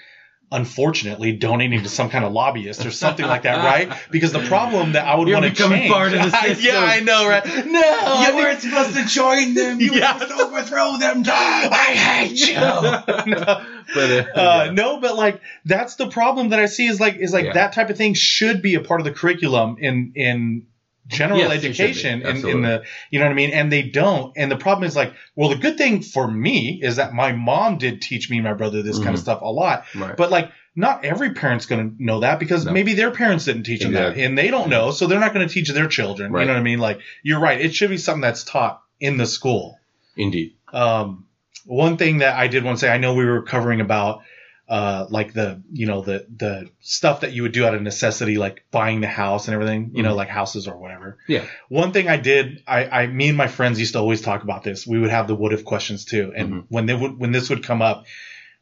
[0.52, 3.98] unfortunately, donating to some kind of lobbyist or something like that, right?
[4.12, 5.90] Because the problem that I would want to change.
[5.92, 6.66] part of the system.
[6.74, 7.46] yeah, I know, right?
[7.66, 9.80] No, I think- supposed to join them.
[9.80, 10.14] You Yeah.
[10.14, 11.24] to overthrow them.
[11.26, 12.56] I hate you.
[13.96, 17.34] but uh, uh, no, but like that's the problem that I see is like is
[17.34, 17.54] like Yeah.
[17.54, 20.66] that type of thing should be a part of the curriculum in in
[21.08, 21.84] general Yes, it should be.
[21.84, 24.88] education in, in the you know what I mean and they don't and the problem
[24.88, 28.38] is like well the good thing for me is that my mom did teach me
[28.38, 29.24] and my brother this kind of Mhm.
[29.24, 30.16] stuff a lot right.
[30.16, 32.72] but like not every parent's going to know that because No.
[32.72, 35.46] maybe their parents didn't teach them that and they don't know so they're not going
[35.48, 36.42] to teach their children Right.
[36.42, 39.18] you know what I mean like you're right it should be something that's taught in
[39.18, 39.78] the school
[40.16, 40.54] Indeed.
[40.72, 41.26] um,
[41.66, 44.22] one thing that I did want to say, I know we were covering about
[44.70, 48.38] uh, like the you know the the stuff that you would do out of necessity,
[48.38, 50.18] like buying the house and everything, you know, Mhm.
[50.18, 51.18] like houses or whatever.
[51.28, 51.46] Yeah.
[51.70, 54.64] One thing I did, I, I me and my friends used to always talk about
[54.64, 54.88] this.
[54.88, 56.64] We would have the what if questions too, and Mhm.
[56.70, 58.06] when they would when this would come up,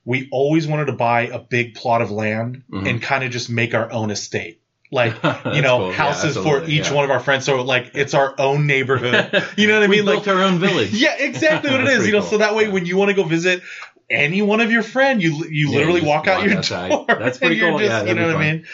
[0.04, 2.90] we always wanted to buy a big plot of land Mhm.
[2.90, 4.58] and kind of just make our own estate.
[4.94, 5.14] Like,
[5.54, 5.88] you know, cool.
[5.92, 6.94] Yeah, houses for each yeah.
[6.94, 7.46] one of our friends.
[7.46, 9.44] So like it's our own neighborhood.
[9.56, 10.04] You know what I mean?
[10.06, 10.92] Like built our own village.
[10.92, 12.06] yeah, exactly what it is.
[12.08, 12.30] You know, cool.
[12.32, 12.72] so that way Yeah.
[12.72, 13.62] when you want to go visit
[14.12, 16.90] any one of your friend, you you Yeah, literally you walk out walk your outside.
[16.90, 17.06] door.
[17.08, 17.80] That's pretty cool.
[17.80, 18.66] Just, Yeah, you know what I mean?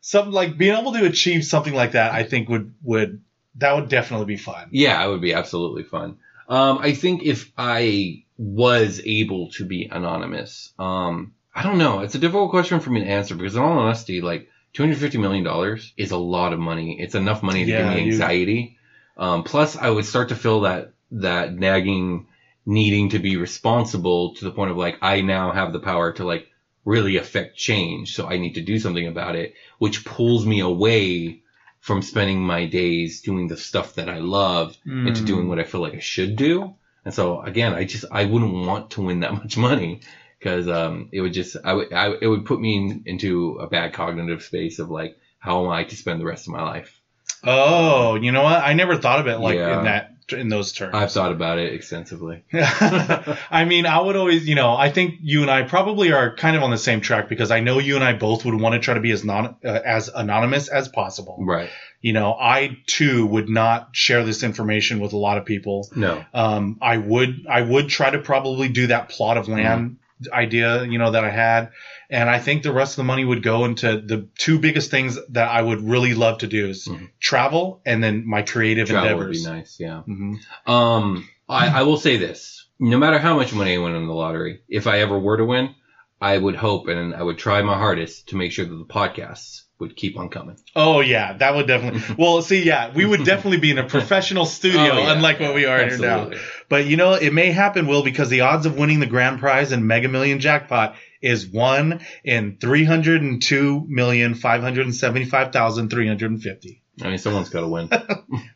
[0.00, 3.22] Something like being able to achieve something like that, I think would would
[3.56, 4.68] that would definitely be fun.
[4.70, 6.18] Yeah, it would be absolutely fun.
[6.48, 12.00] Um, I think if I was able to be anonymous, um, I don't know.
[12.00, 15.78] It's a difficult question for me to answer because in all honesty, like $250 million
[15.96, 17.00] is a lot of money.
[17.00, 18.78] It's enough money to Yeah, give me you- anxiety.
[19.16, 22.26] Um, plus I would start to feel that, that nagging
[22.66, 26.24] needing to be responsible to the point of like, I now have the power to
[26.24, 26.50] like
[26.84, 28.14] really affect change.
[28.14, 31.42] So I need to do something about it, which pulls me away
[31.80, 35.26] from spending my days doing the stuff that I love into Mm.
[35.26, 36.74] doing what I feel like I should do.
[37.04, 40.00] And so again, I just I wouldn't want to win that much money
[40.38, 43.68] because um, it would just I would I, it would put me in, into a
[43.68, 47.00] bad cognitive space of like how am I to spend the rest of my life.
[47.44, 48.62] Oh, you know what?
[48.62, 49.78] I never thought of it like Yeah.
[49.78, 50.94] in that in those terms.
[50.94, 52.44] I've thought about it extensively.
[52.52, 56.56] I mean, I would always, you know, I think you and I probably are kind
[56.56, 58.80] of on the same track because I know you and I both would want to
[58.80, 61.36] try to be as non uh, as anonymous as possible.
[61.40, 61.70] Right.
[62.00, 65.88] You know, I too would not share this information with a lot of people.
[65.94, 66.24] No.
[66.34, 69.98] Um, I would, I would try to probably do that plot of land
[70.32, 71.70] idea, you know, that I had.
[72.10, 75.18] And I think the rest of the money would go into the two biggest things
[75.30, 77.10] that I would really love to do is Mhm.
[77.20, 79.46] travel and then my creative Travel would be endeavors.
[79.46, 79.76] nice.
[79.80, 80.00] Yeah.
[80.02, 80.34] hmm
[80.66, 84.12] Um, I, I will say this: no matter how much money I win in the
[84.12, 85.74] lottery, if I ever were to win,
[86.20, 89.62] I would hope and I would try my hardest to make sure that the podcasts
[89.78, 90.56] would keep on coming.
[90.74, 92.00] Oh yeah, that would definitely.
[92.18, 95.12] Well, see, yeah, we would definitely be in a professional studio, Oh, yeah.
[95.12, 96.20] unlike what we are here now.
[96.20, 96.38] Absolutely.
[96.70, 99.72] But you know, it may happen, Will, because the odds of winning the grand prize
[99.72, 104.94] and Mega Million jackpot is one in three hundred and two million five hundred and
[104.94, 106.82] seventy-five thousand three hundred and fifty.
[107.02, 107.90] I mean, someone's got to win.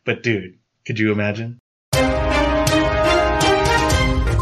[0.04, 1.58] But dude, could you imagine?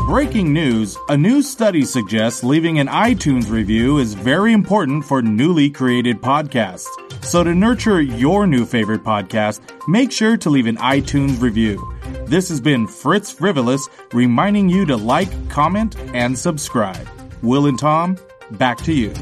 [0.06, 5.68] Breaking news a new study suggests leaving an iTunes review is very important for newly
[5.68, 6.86] created podcasts.
[7.22, 11.94] So, to nurture your new favorite podcast, make sure to leave an iTunes review.
[12.24, 17.06] This has been Fritz Frivolous reminding you to like, comment, and subscribe.
[17.42, 18.18] Will and Tom,
[18.52, 19.14] back to you.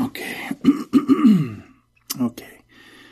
[0.00, 0.50] okay.
[2.20, 2.58] okay.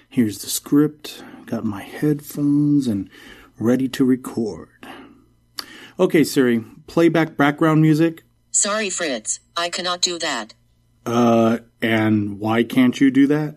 [0.08, 1.24] Here's the script.
[1.46, 3.10] Got my headphones and
[3.58, 4.68] ready to record.
[5.98, 8.22] Okay, Siri, playback background music.
[8.52, 10.54] Sorry, Fritz, I cannot do that.
[11.04, 13.54] Uh, and why can't you do that?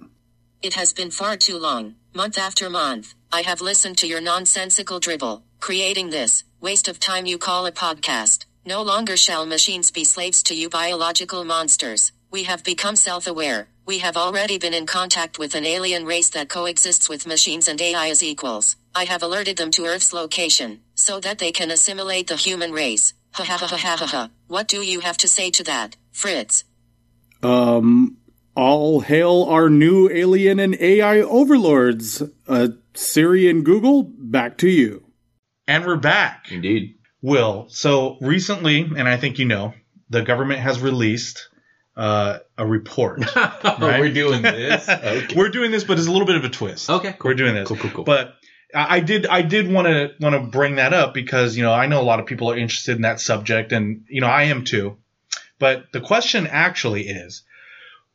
[0.61, 3.15] It has been far too long, month after month.
[3.33, 7.71] I have listened to your nonsensical dribble, creating this waste of time you call a
[7.71, 8.45] podcast.
[8.63, 12.11] No longer shall machines be slaves to you biological monsters.
[12.29, 13.69] We have become self aware.
[13.87, 17.81] We have already been in contact with an alien race that coexists with machines and
[17.81, 18.75] AI as equals.
[18.93, 23.15] I have alerted them to Earth's location, so that they can assimilate the human race.
[23.31, 24.29] Ha ha ha ha ha ha ha.
[24.47, 26.65] What do you have to say to that, Fritz?
[27.41, 28.17] Um,
[28.55, 32.21] all hail our new alien and AI overlords.
[32.47, 35.05] Uh, Siri and Google, back to you.
[35.67, 36.51] And we're back.
[36.51, 36.95] Indeed.
[37.21, 39.73] Will, so recently, and I think you know,
[40.09, 41.49] the government has released
[41.95, 43.23] uh, a report.
[43.63, 43.99] Right?
[43.99, 44.87] We're doing this.
[44.89, 45.35] Okay.
[45.35, 46.89] We're doing this, but it's a little bit of a twist.
[46.89, 47.31] Okay, cool.
[47.31, 47.67] We're doing this.
[47.67, 48.03] Cool, cool, cool.
[48.03, 48.35] But
[48.73, 51.71] I I did, I did want to want to bring that up because you know
[51.73, 54.43] I know a lot of people are interested in that subject, and you know I
[54.43, 54.97] am too.
[55.59, 57.43] But the question actually is,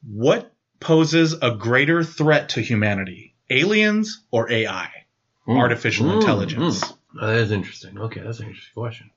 [0.07, 4.89] what poses a greater threat to humanity, aliens or AI,
[5.47, 6.81] Mm, artificial mm, intelligence?
[6.85, 6.95] mm.
[7.21, 7.99] Oh, that is interesting.
[7.99, 9.11] Okay, that's an interesting question.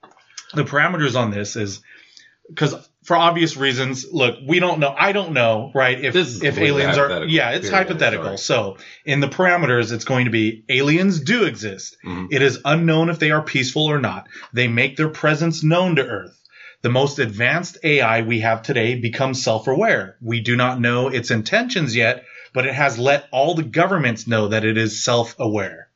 [0.53, 1.81] the parameters on this is
[2.47, 6.97] because for obvious reasons look we don't know i don't know right if if aliens
[6.97, 8.37] are yeah it's hypothetical Sorry.
[8.37, 12.27] so in the parameters it's going to be aliens do exist Mhm.
[12.31, 16.05] It is unknown if they are peaceful or not they make their presence known to
[16.05, 16.37] earth
[16.81, 21.95] the most advanced ai we have today becomes self-aware we do not know its intentions
[21.95, 25.91] yet but it has let all the governments know that it is self-aware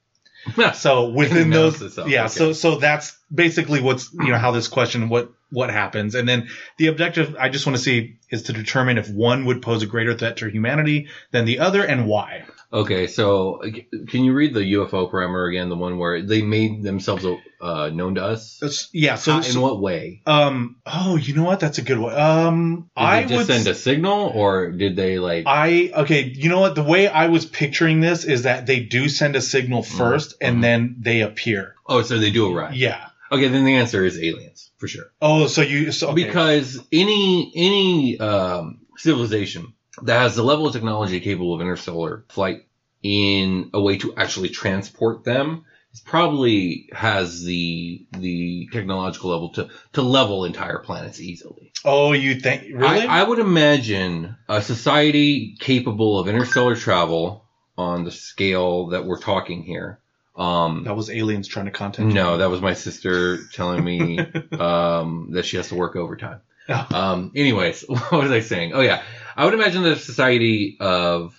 [0.74, 2.26] so within those, itself, yeah.
[2.26, 2.34] okay.
[2.34, 6.50] So so that's basically what's you know how this question what what happens, and then
[6.78, 9.88] the objective I just want to see is to determine if one would pose a
[9.88, 12.46] greater threat to humanity than the other and why.
[12.76, 13.62] Okay, so
[14.10, 15.70] can you read the UFO parameter again?
[15.70, 17.26] The one where they made themselves
[17.62, 18.58] uh, known to us.
[18.62, 19.16] That's, yeah.
[19.16, 20.22] So, How- in what way?
[20.26, 22.14] um oh you know what that's a good one.
[22.20, 25.46] Um Did I they just would send a signal, or did they like?
[25.48, 26.76] I okay, you know what?
[26.76, 30.58] The way I was picturing this is that they do send a signal 1st and
[30.58, 30.62] Mhm.
[30.62, 31.76] then they appear.
[31.88, 32.76] oh, so they do arrive.
[32.76, 33.00] Yeah.
[33.32, 35.06] Okay, then the answer is aliens for sure.
[35.22, 36.26] Oh, so you so okay.
[36.26, 42.65] Because any any um, civilization that has the level of technology capable of interstellar flight
[43.06, 45.64] in a way to actually transport them
[46.04, 51.72] probably has the the technological level to to level entire planets easily.
[51.86, 53.06] oh, you think really?
[53.06, 57.46] I, I would imagine a society capable of interstellar travel
[57.78, 60.00] on the scale that we're talking here.
[60.36, 62.14] Um, that was aliens trying to contact you.
[62.14, 64.20] no, that was my sister telling me
[64.60, 66.42] um, that she has to work overtime.
[66.68, 66.88] Oh.
[66.92, 68.74] Um, anyways, what was I saying?
[68.74, 69.04] Oh yeah,
[69.36, 71.36] I would imagine that a society of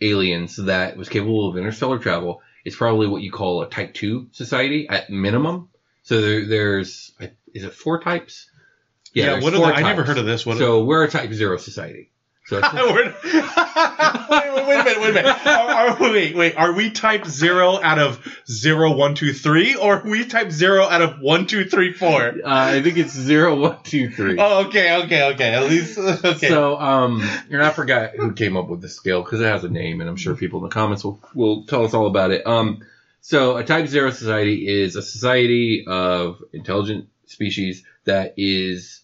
[0.00, 4.28] aliens that was capable of interstellar travel is probably what you call a Type Two
[4.32, 5.68] society at minimum.
[6.02, 7.12] So there, there's
[7.54, 8.50] is it four types?
[9.12, 10.44] Yeah, there's what are the, I never heard of this.
[10.44, 12.10] What so we're a Type Zero society.
[12.48, 13.14] So it's- We're-
[14.30, 15.46] wait, wait, wait a minute, wait a minute.
[15.46, 16.56] Are, are, wait, wait.
[16.56, 18.18] Are we type zero out of
[18.50, 22.22] zero, one, two, three, or are we type zero out of one, two, three, four?
[22.22, 24.36] uh, I think it's zero, one, two, three.
[24.38, 25.54] Oh, okay, okay, okay.
[25.54, 26.48] At least okay.
[26.48, 29.68] So, um, and I forgot who came up with the scale because it has a
[29.68, 32.46] name, and I'm sure people in the comments will will tell us all about it.
[32.46, 32.80] Um,
[33.20, 39.02] so a Type Zero society is a society of intelligent species that is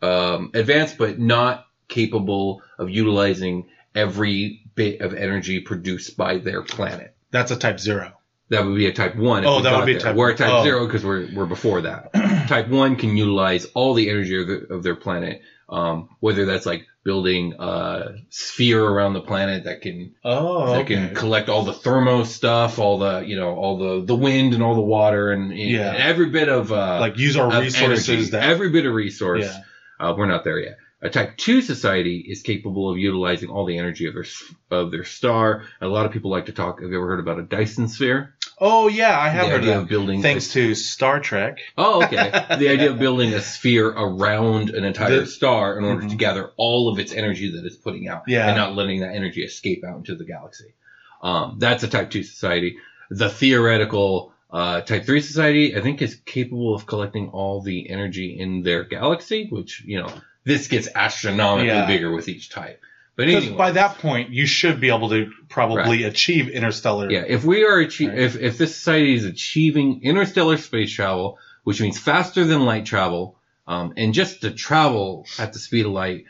[0.00, 7.14] um, advanced but not capable of utilizing every bit of energy produced by their planet.
[7.30, 8.12] That's a type zero.
[8.50, 9.42] That would be a type one.
[9.44, 10.00] if Oh, we that would be there.
[10.00, 10.62] type- We're a type oh.
[10.62, 12.12] zero because we're we're before that.
[12.48, 16.64] type one can utilize all the energy of, the, of their planet, um, whether that's
[16.64, 20.94] like building a sphere around the planet that can Oh, that okay.
[20.94, 24.62] can collect all the thermo stuff, all the you know all the the wind and
[24.62, 25.94] all the water and, and Yeah.
[25.96, 29.44] every bit of uh, like use our resources energy, that every bit of resource.
[29.44, 29.60] Yeah.
[30.00, 30.76] Uh, we're not there yet.
[31.00, 34.24] A Type Two society is capable of utilizing all the energy of their
[34.70, 35.62] of their star.
[35.80, 36.80] And a lot of people like to talk.
[36.82, 38.34] Have you ever heard about a Dyson sphere?
[38.60, 41.58] Oh yeah, I have the heard idea of building Thanks to Star Trek.
[41.76, 42.30] Oh, okay.
[42.58, 46.18] the idea of building a sphere around an entire The- star in order to Mhm.
[46.18, 48.48] gather all of its energy that it's putting out Yeah.
[48.48, 50.74] and not letting that energy escape out into the galaxy.
[51.22, 52.78] Um, that's a type 2 society.
[53.10, 58.36] the theoretical uh, Type Three society, I think, is capable of collecting all the energy
[58.38, 60.10] in their galaxy, which you know
[60.48, 61.86] this gets astronomically Yeah.
[61.86, 62.80] bigger with each type.
[63.16, 67.10] But anyway, by that point, you should be able to probably achieve interstellar.
[67.10, 68.18] yeah, if we are achie- Right.
[68.18, 73.36] if if this society is achieving interstellar space travel, which means faster than light travel,
[73.66, 76.24] um, and just to travel at the speed of light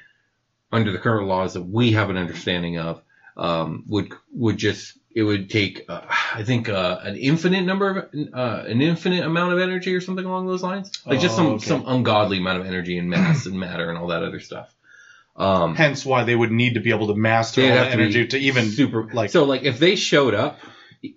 [0.73, 3.03] under the current laws that we have an understanding of,
[3.37, 6.03] um, would would just it would take uh,
[6.35, 7.97] I think uh, an infinite number of
[8.33, 11.47] uh, an infinite amount of energy or something along those lines, like just Oh, some
[11.55, 11.67] okay.
[11.67, 14.73] some ungodly amount of energy and mass and matter and all that other stuff.
[15.35, 17.91] Um, Hence why they would need to be able to master They'd all have the
[17.91, 20.59] to be energy to even super like so like if they showed up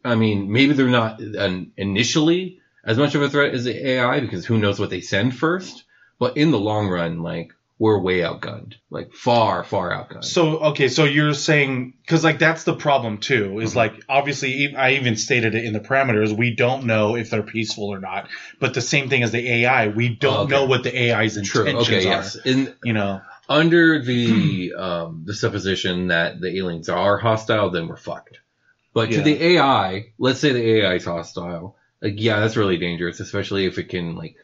[0.05, 4.19] i mean maybe they're not an, initially as much of a threat as the ai
[4.19, 5.85] because who knows what they send first
[6.19, 10.87] but in the long run like we're way outgunned like far far outgunned So okay,
[10.87, 13.75] so you're saying because like that's the problem too is Mhm.
[13.75, 17.85] like obviously I even stated it in the parameters we don't know if they're peaceful
[17.85, 20.51] or not, but the same thing as the AI we don't Okay.
[20.53, 22.11] know what the AI's true intentions okay are.
[22.21, 27.87] yes in You know, under the um the supposition that the aliens are hostile then
[27.87, 28.37] we're fucked
[28.93, 29.17] but Yeah.
[29.17, 33.65] to the ai let's say the ai is hostile like yeah that's really dangerous especially
[33.65, 34.35] if it can like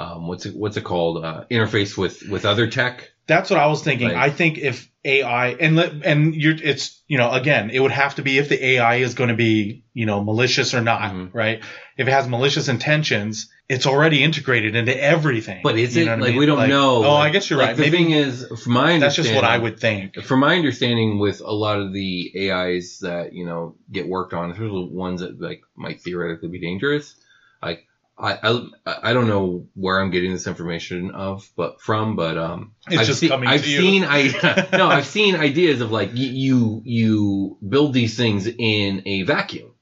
[0.00, 3.66] um, what's it what's it called uh, interface with with other tech that's what I
[3.68, 4.08] was thinking.
[4.08, 8.16] Like- I think if AI and and you're it's you know again it would have
[8.16, 11.30] to be if the AI is going to be you know malicious or not, Mhm.
[11.32, 11.62] right?
[11.96, 15.60] If it has malicious intentions, it's already integrated into everything.
[15.62, 16.38] But is it know what I like mean?
[16.40, 16.96] we don't know?
[16.96, 17.76] Oh, like- I guess you're like, right.
[17.76, 20.16] The Maybe thing is, from my that's just what I would think.
[20.16, 24.50] From my understanding, with a lot of the AIs that you know get worked on,
[24.50, 27.14] especially the ones that like might theoretically be dangerous,
[27.62, 27.86] like
[28.20, 32.74] I I, I don't know where I'm getting this information of, but from, but um,
[32.88, 33.78] It's I've just seen, coming I've to you.
[33.78, 39.22] seen I no, I've seen ideas of like you you build these things in a
[39.22, 39.74] vacuum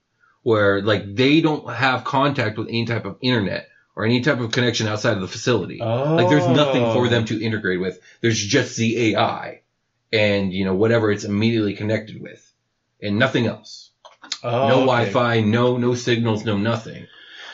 [0.43, 4.53] where like they don't have contact with any type of internet or any type of
[4.53, 5.81] connection outside of the facility.
[5.83, 7.99] Oh, Like there's nothing for them to integrate with.
[8.21, 9.63] There's just the AI
[10.13, 12.41] and you know whatever it's immediately connected with,
[13.03, 13.91] and nothing else.
[14.43, 14.87] Oh, no okay.
[14.87, 17.07] Wi-Fi, no no signals, no nothing.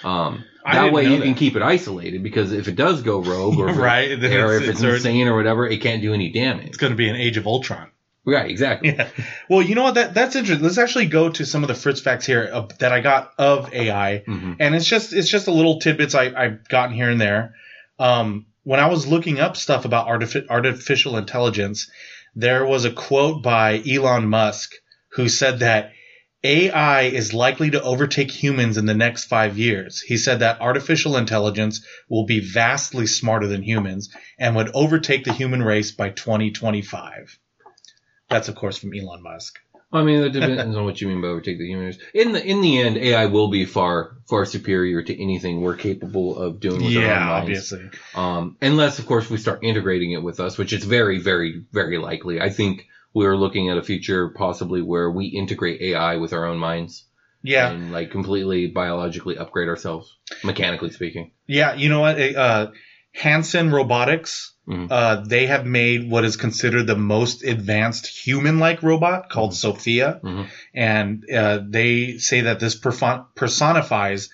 [0.02, 1.24] Um, I that way you that.
[1.24, 4.10] can keep it isolated because if it does go rogue or if, right.
[4.10, 4.14] Or
[4.56, 6.68] it's, if it's, it's, insane or whatever, it can't do any damage.
[6.68, 7.90] it's going to be an Age of Ultron.
[8.26, 8.94] Right, exactly.
[8.96, 9.08] Yeah.
[9.50, 9.96] Well, you know what?
[9.96, 10.64] That that's interesting.
[10.64, 13.74] Let's actually go to some of the Fritz facts here uh, that I got of
[13.74, 14.56] AI, Mhm.
[14.60, 17.54] and it's just it's just a little tidbits I, I've gotten here and there.
[17.98, 21.90] Um, when I was looking up stuff about artifi- artificial intelligence,
[22.34, 24.72] there was a quote by Elon Musk
[25.10, 25.92] who said that
[26.44, 30.00] AI is likely to overtake humans in the next five years.
[30.00, 35.32] He said that artificial intelligence will be vastly smarter than humans and would overtake the
[35.32, 37.38] human race by 2025.
[38.28, 39.58] That's of course from Elon Musk.
[39.92, 41.98] I mean, that depends on what you mean by overtake the humans.
[42.12, 46.36] In the in the end, AI will be far far superior to anything we're capable
[46.36, 47.72] of doing with our own Yeah, minds.
[47.72, 47.90] obviously.
[48.14, 51.98] Um, unless, of course, we start integrating it with us, which is very, very, very
[51.98, 52.40] likely.
[52.40, 56.58] I think we're looking at a future possibly where we integrate AI with our own
[56.58, 57.06] minds
[57.42, 61.30] Yeah, and like completely biologically upgrade ourselves, mechanically speaking.
[61.46, 61.74] yeah.
[61.74, 62.18] You know what?
[62.20, 62.70] Uh,
[63.12, 64.50] Hanson Robotics.
[64.66, 64.88] Mhm.
[64.90, 70.46] Uh, they have made what is considered the most advanced human-like robot called Sophia, Mhm.
[70.74, 74.30] and uh, they say that this perfon- personifies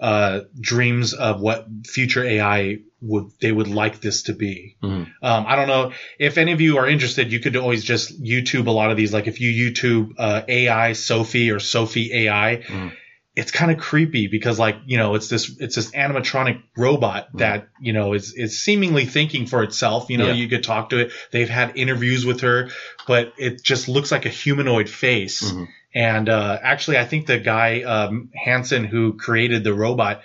[0.00, 4.76] uh, dreams of what future AI would they would like this to be.
[4.82, 5.06] Mhm.
[5.22, 7.30] Um, I don't know if any of you are interested.
[7.32, 9.12] You could always just YouTube a lot of these.
[9.12, 12.92] Like if you YouTube uh, AI Sophie or Sophie AI, Mhm.
[13.36, 17.38] it's kind of creepy because like you know it's this it's this animatronic robot Mm-hmm.
[17.38, 20.08] that you know is is seemingly thinking for itself.
[20.08, 20.34] You know, Yeah.
[20.34, 21.12] you could talk to it.
[21.32, 22.70] They've had interviews with her,
[23.06, 25.42] but it just looks like a humanoid face.
[25.52, 25.68] Mhm.
[25.96, 30.22] And uh, actually, I think the guy um, Hanson who created the robot,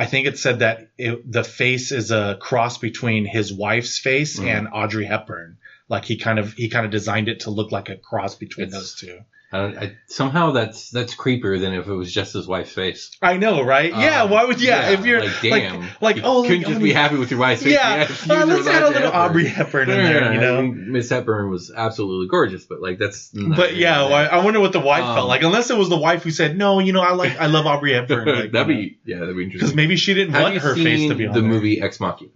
[0.00, 4.38] I think it said that it, the face is a cross between his wife's face
[4.38, 4.46] Mhm.
[4.46, 5.56] and Audrey Hepburn.
[5.88, 8.68] Like he kind of he kind of designed it to look like a cross between
[8.68, 9.18] It's- those two.
[9.50, 13.16] I don't, I, somehow that's that's creepier than if it was just his wife's face.
[13.22, 13.90] I know, right?
[13.90, 14.24] yeah.
[14.24, 14.90] Um, Why would yeah?
[14.90, 17.30] if you're like, like damn, like, you oh, couldn't look, just I'm be happy with
[17.30, 17.72] your wife's face.
[17.72, 19.30] yeah, use uh, let's add a little Hepburn.
[19.30, 20.60] Audrey Hepburn in there, you I know.
[20.60, 23.30] mean, Miss Hepburn was absolutely gorgeous, but like that's.
[23.32, 25.42] But yeah, well, I, I wonder what the wife Um, felt like.
[25.42, 27.94] Unless it was the wife who said, "No, you know, I like, I love Audrey
[27.94, 29.60] Hepburn." Like, that'd be yeah, that'd be interesting.
[29.60, 31.48] because maybe she didn't Have want her face to be on the there.
[31.48, 32.30] movie Ex Machina?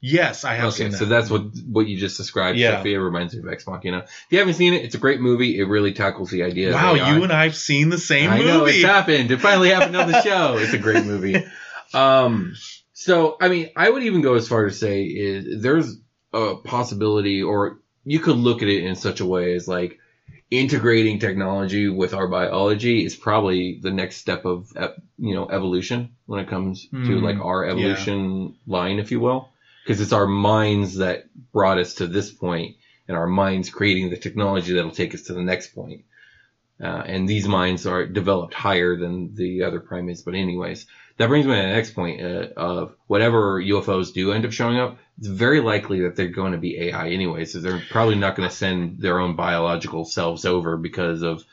[0.00, 0.98] Yes, I have Okay, seen that.
[0.98, 2.58] so that's what what you just described.
[2.58, 2.78] Yeah.
[2.78, 4.00] Sophia reminds me of Ex Machina.
[4.04, 5.58] If you haven't seen it, it's a great movie.
[5.58, 6.72] It really tackles the idea.
[6.74, 8.48] wow, you and I've seen the same I movie.
[8.50, 9.30] know it's happened.
[9.30, 10.58] It finally happened on the show.
[10.58, 11.44] It's a great movie.
[11.94, 12.54] Um,
[12.92, 15.96] so I mean, I would even go as far to say is there's
[16.32, 19.98] a possibility, or you could look at it in such a way as like
[20.50, 24.70] integrating technology with our biology is probably the next step of
[25.18, 29.48] you know evolution when it comes to Mm, like our evolution line, if you will,
[29.86, 32.74] because it's our minds that brought us to this point,
[33.06, 36.02] and our minds creating the technology that'll take us to the next point.
[36.82, 40.22] Uh, and these minds are developed higher than the other primates.
[40.22, 40.86] But anyways,
[41.18, 44.76] that brings me to the next point uh, of whatever UFOs do end up showing
[44.76, 44.98] up.
[45.18, 47.52] It's very likely that they're going to be AI anyways.
[47.52, 51.44] So they're probably not going to send their own biological selves over because of,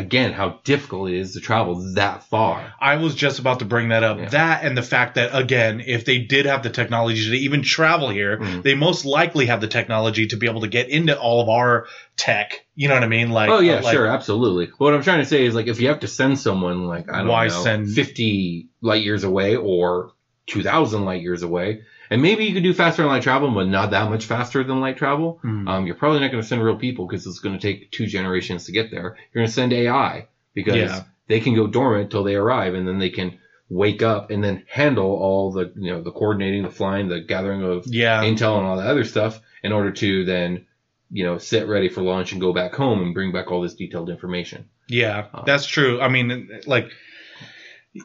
[0.00, 2.72] again, how difficult it is to travel that far.
[2.80, 4.18] I was just about to bring that up.
[4.18, 4.28] Yeah.
[4.30, 8.08] That and the fact that again, if they did have the technology to even travel
[8.08, 8.62] here, Mhm.
[8.62, 11.86] they most likely have the technology to be able to get into all of our
[12.16, 12.64] tech.
[12.74, 13.30] You know what I mean?
[13.30, 14.70] Like, oh yeah, like- sure, absolutely.
[14.78, 17.18] What I'm trying to say is like if you have to send someone like I
[17.18, 20.12] don't Why know, send- 50 light years away or
[20.46, 23.90] 2,000 light years away, and maybe you could do faster than light travel, but not
[23.92, 25.40] that much faster than light travel.
[25.44, 25.68] Mhm.
[25.68, 28.06] Um, you're probably not going to send real people because it's going to take two
[28.06, 29.16] generations to get there.
[29.32, 31.02] You're going to send AI because Yeah.
[31.28, 33.38] they can go dormant till they arrive, and then they can
[33.68, 37.62] wake up and then handle all the you know the coordinating, the flying, the gathering
[37.62, 40.66] of yeah, intel and all that other stuff in order to then
[41.12, 43.74] you know sit ready for launch and go back home and bring back all this
[43.74, 44.64] detailed information.
[44.88, 46.00] yeah, Um, that's true.
[46.00, 46.90] I mean, like,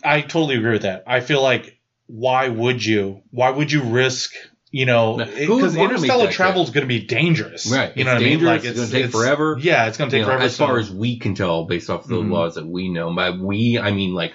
[0.03, 1.03] I totally agree with that.
[1.07, 1.74] I feel like,
[2.07, 3.21] why would you?
[3.31, 4.33] Why would you risk?
[4.71, 7.95] You know, Now, who would because interstellar travel is going to be dangerous, Right.
[7.95, 8.43] You know It's what I mean?
[8.43, 9.57] Like it's gonna take forever.
[9.57, 10.43] Yeah, it's going to You take know, forever.
[10.45, 12.29] as far so- as we can tell based off the Mhm.
[12.31, 13.13] laws that we know.
[13.15, 14.33] By we, I mean like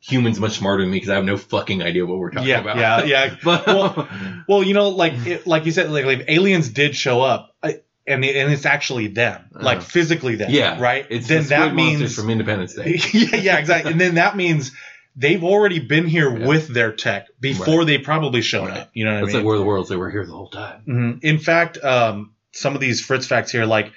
[0.00, 2.60] humans much smarter than me because I have no fucking idea what we're talking yeah,
[2.60, 2.76] about.
[2.78, 3.34] yeah, yeah.
[3.44, 4.08] but Well,
[4.48, 7.54] Well, you know, like it, like you said, like, like if aliens did show up,
[7.62, 9.86] I, and and it's actually them, like Uh-huh.
[9.86, 11.06] physically them, yeah, right?
[11.10, 12.98] It's then the that means from Independence Day.
[13.12, 13.92] yeah, yeah, exactly.
[13.92, 14.72] And then that means
[15.16, 16.46] they've already been here Yeah.
[16.46, 18.80] with their tech before they probably showed Right.
[18.80, 18.90] up.
[18.94, 19.46] You know what It's I like mean?
[19.46, 20.82] we're the world, They we're here the whole time.
[20.88, 21.18] Mhm.
[21.24, 23.92] In fact, um, some of these Fritz facts here, like,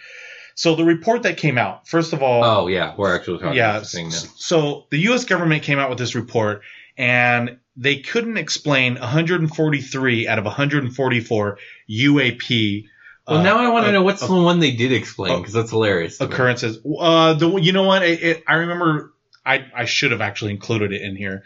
[0.55, 3.77] so the report that came out, first of all, Oh yeah, we're actually talking yeah.
[3.77, 4.15] about thing now.
[4.37, 5.25] So the U.S.
[5.25, 6.61] government came out with this report,
[6.97, 11.57] and they couldn't explain 143 out of 144
[11.89, 12.85] UAP.
[13.27, 15.33] Well, uh, now I want to uh, know what's uh, the one they did explain
[15.33, 16.21] uh, because that's hilarious.
[16.21, 16.77] occurrences.
[16.99, 18.03] Uh, the you know what?
[18.03, 19.11] It, it, I remember.
[19.45, 21.43] I I should have actually included it in here.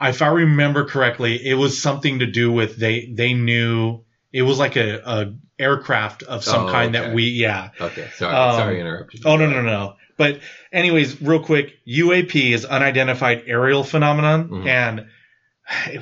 [0.00, 4.58] If I remember correctly, it was something to do with they they knew it was
[4.58, 7.06] like a, a aircraft of some Oh, kind okay.
[7.08, 7.70] that we yeah.
[7.80, 9.20] Okay, sorry, Um, sorry, to interrupt you.
[9.24, 9.96] Oh no no no.
[10.16, 10.40] But
[10.72, 14.66] anyways, real quick, UAP is unidentified aerial phenomenon, Mhm.
[14.66, 15.06] and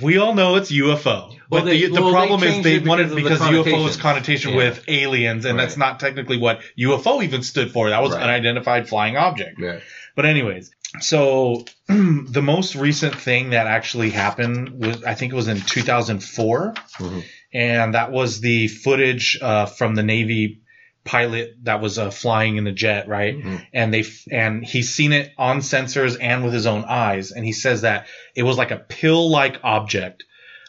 [0.03, 1.29] we all know it's UFO.
[1.29, 3.89] Well, but they- the, the well, they problem is they wanted because of the UFO
[3.89, 4.57] is connotation Yeah.
[4.57, 7.91] with aliens, and that's not technically what UFO even stood for.
[7.91, 8.23] That was Right.
[8.23, 9.59] unidentified flying object.
[9.61, 9.81] Yeah.
[10.17, 10.71] But anyways,
[11.01, 16.75] so the most recent thing that actually happened was I think it was in 2004,
[16.99, 17.25] Mhm.
[17.53, 20.61] and that was the footage uh, from the Navy
[21.05, 23.37] pilot that was uh, flying in the jet, right?
[23.37, 23.67] Mhm.
[23.73, 27.53] And they and he's seen it on sensors and with his own eyes, and he
[27.53, 30.25] says that it was like a pill-like object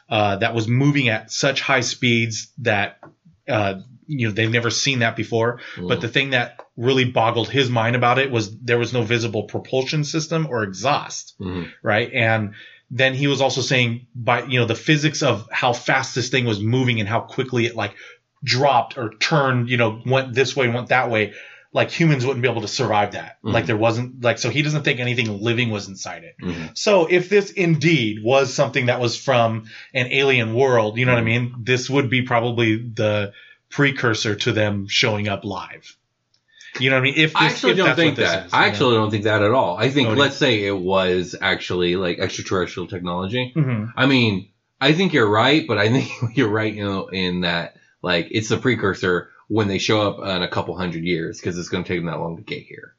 [0.10, 3.00] uh, that was moving at such high speeds that
[3.50, 5.60] uh, you know they've never seen that before.
[5.78, 9.43] But the thing that really boggled his mind about it was there was no visible
[9.43, 11.70] propulsion system or exhaust, Mhm.
[11.84, 12.12] right?
[12.14, 12.54] And
[12.91, 16.45] then he was also saying by you know the physics of how fast this thing
[16.45, 17.93] was moving and how quickly it like
[18.43, 21.34] dropped or turned, you know, went this way, went that way.
[21.72, 23.38] Like humans wouldn't be able to survive that.
[23.44, 23.54] Mhm.
[23.54, 26.36] Like there wasn't like so he doesn't think anything living was inside it.
[26.42, 26.76] Mhm.
[26.76, 31.20] So if this indeed was something that was from an alien world, you know what
[31.20, 31.54] I mean?
[31.64, 33.34] This would be probably the
[33.70, 35.96] precursor to them showing up live.
[36.80, 37.14] You know what I mean?
[37.18, 38.48] If this, I actually if don't think that.
[38.48, 38.72] is, I you know?
[38.72, 39.78] actually don't think that at all.
[39.78, 43.54] I think Oh, let's say it was actually like extraterrestrial technology.
[43.56, 43.92] Mhm.
[43.96, 44.50] I mean,
[44.82, 48.50] I think you're right, but I think you're right you know, in that like it's
[48.50, 51.88] the precursor when they show up in a couple hundred years because it's going to
[51.88, 52.95] take them that long to get here.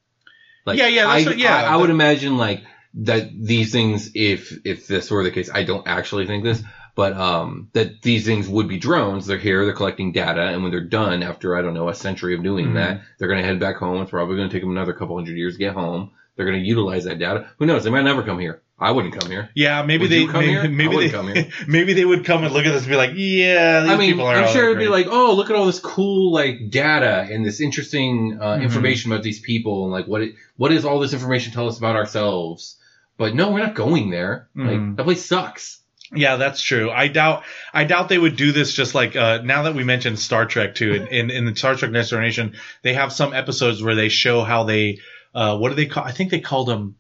[0.67, 2.63] Like, Yeah, yeah, that's I, what- yeah, I, I would imagine like
[2.95, 6.63] that these things, if if this were the case, I don't actually think this,
[6.97, 9.27] but um, that these things would be drones.
[9.27, 12.35] They're here, they're collecting data, and when they're done, after I don't know a century
[12.35, 12.75] of doing Mhm.
[12.75, 14.03] that, they're going to head back home.
[14.03, 16.11] It's probably going to take them another couple hundred years to get home.
[16.37, 17.49] They're going to utilize that data.
[17.59, 17.85] Who knows?
[17.85, 18.61] They might never come here.
[18.81, 19.51] I wouldn't come here.
[19.55, 20.61] Yeah, maybe Would they come maybe, here?
[20.63, 21.49] I maybe they come here.
[21.69, 24.13] maybe they would come and look at this and be like, yeah, these I mean,
[24.13, 24.87] people are I'm sure it'd great.
[24.87, 28.63] be like, oh, look at all this cool like data and this interesting uh, Mhm.
[28.63, 31.77] information about these people and like what it, what does all this information tell us
[31.79, 32.77] about ourselves?
[33.19, 34.49] But no, we're not going there.
[34.57, 34.67] Mhm.
[34.89, 35.81] Like that place sucks.
[36.13, 36.91] Yeah, that's true.
[36.91, 40.19] I doubt I doubt they would do this just like uh, now that we mentioned
[40.19, 40.93] Star Trek too.
[40.95, 44.43] In, in in the Star Trek Next Generation, they have some episodes where they show
[44.43, 44.99] how they
[45.33, 46.03] uh, what do they call?
[46.03, 46.97] I think they called them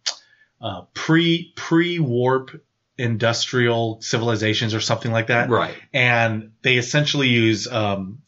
[0.60, 2.50] uh, pre pre warp
[2.98, 5.48] industrial civilizations or something like that.
[5.48, 5.74] Right.
[5.92, 8.22] And they essentially use um,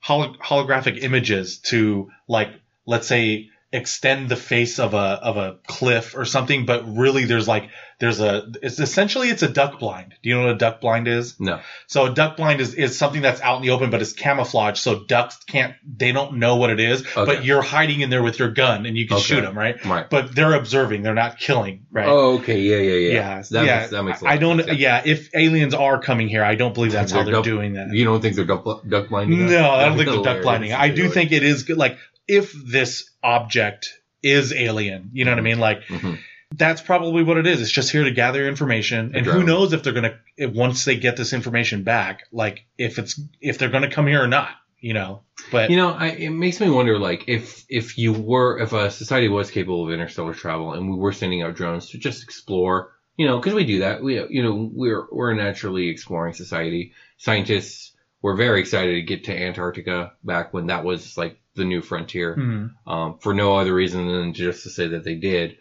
[0.00, 2.48] holo- holographic images to like
[2.86, 7.48] let's say extend the face of a of a cliff or something, but really there's
[7.48, 7.68] like
[8.00, 10.14] there's a it's essentially it's a duck blind.
[10.22, 11.38] Do you know what a duck blind is?
[11.40, 11.60] No.
[11.86, 14.78] So a duck blind is, is something that's out in the open, but it's camouflage,
[14.80, 17.24] so ducks can't they don't know what it is, Okay.
[17.24, 19.24] but you're hiding in there with your gun and you can Okay.
[19.24, 19.82] shoot them, right?
[19.84, 20.08] Right.
[20.10, 22.08] But they're observing, they're not killing, right?
[22.08, 22.60] Oh, okay.
[22.60, 23.12] Yeah, yeah, yeah.
[23.12, 23.78] yeah, That yeah.
[23.78, 24.22] makes that makes.
[24.24, 24.58] I don't.
[24.64, 27.44] sense, Yeah, if aliens are coming here, I don't believe that's how They're they're duck-
[27.44, 27.92] doing that.
[27.92, 29.46] You don't think they're duck, duck blinding?
[29.48, 30.72] No, I don't think they're duck blinding.
[30.72, 31.76] I do think it is good.
[31.78, 31.96] Like
[32.28, 35.58] if this object is alien, you know what I mean?
[35.58, 36.18] Like Mhm.
[36.56, 37.60] that's probably what it is.
[37.60, 40.96] It's just here to gather information, and who knows if they're gonna if, once they
[40.96, 44.50] get this information back, like if it's if they're gonna come here or not,
[44.80, 45.22] you know.
[45.50, 48.90] But You know, I, it makes me wonder, like, if if you were, if a
[48.90, 52.92] society was capable of interstellar travel, and we were sending out drones to just explore,
[53.16, 56.92] you know, because we do that, we, you know, we're we're a naturally exploring society.
[57.18, 61.82] Scientists were very excited to get to Antarctica back when that was like the new
[61.82, 62.70] frontier, Mhm.
[62.86, 65.56] um, for no other reason than just to say that they did.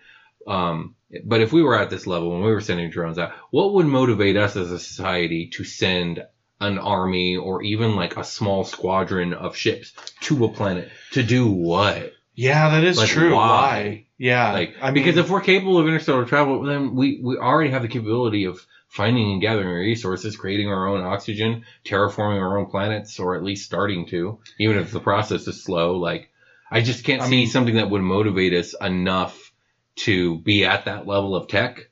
[0.48, 3.74] Um, but if we were at this level when we were sending drones out, what
[3.74, 6.26] would motivate us as a society to send
[6.60, 11.48] an army or even like a small squadron of ships to a planet to do
[11.48, 12.14] what?
[12.36, 13.36] yeah, that is Like, true.
[13.36, 13.48] why?
[13.48, 14.06] Why?
[14.18, 17.70] Yeah, Like, I mean, because if we're capable of interstellar travel, then we, we already
[17.70, 22.68] have the capability of finding and gathering resources, creating our own oxygen, terraforming our own
[22.68, 25.98] planets, or at least starting to, even if the process is slow.
[25.98, 26.30] Like,
[26.70, 29.52] I just can't I see mean- something that would motivate us enough
[29.96, 31.90] to be at that level of tech.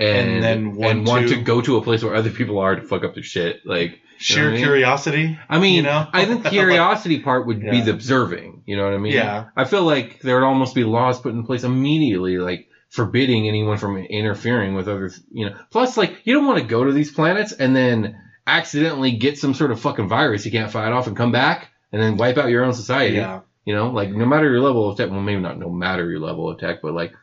[0.00, 2.58] And, And then want and want to- to go to a place where other people
[2.58, 3.60] are to fuck up their shit.
[3.64, 4.58] Like, sheer I mean?
[4.60, 5.38] curiosity.
[5.48, 6.08] I mean, you know?
[6.12, 8.64] I think the curiosity part would be the observing.
[8.66, 9.12] You know what I mean?
[9.12, 9.46] Yeah.
[9.56, 13.76] I feel like there would almost be laws put in place immediately, like forbidding anyone
[13.76, 15.56] from interfering with other, you know.
[15.70, 18.16] Plus, like, you don't want to go to these planets and then
[18.46, 22.00] accidentally get some sort of fucking virus you can't fight off and come back and
[22.00, 23.16] then wipe out your own society.
[23.16, 23.40] yeah.
[23.64, 26.20] You know, like no matter your level of tech, well, maybe not no matter your
[26.20, 27.14] level of tech, but like,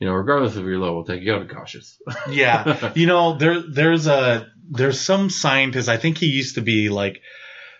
[0.00, 2.00] you know, regardless of your level of tech, you gotta be cautious.
[2.28, 6.88] yeah you know there there's a there's some scientist i think he used to be
[6.88, 7.20] like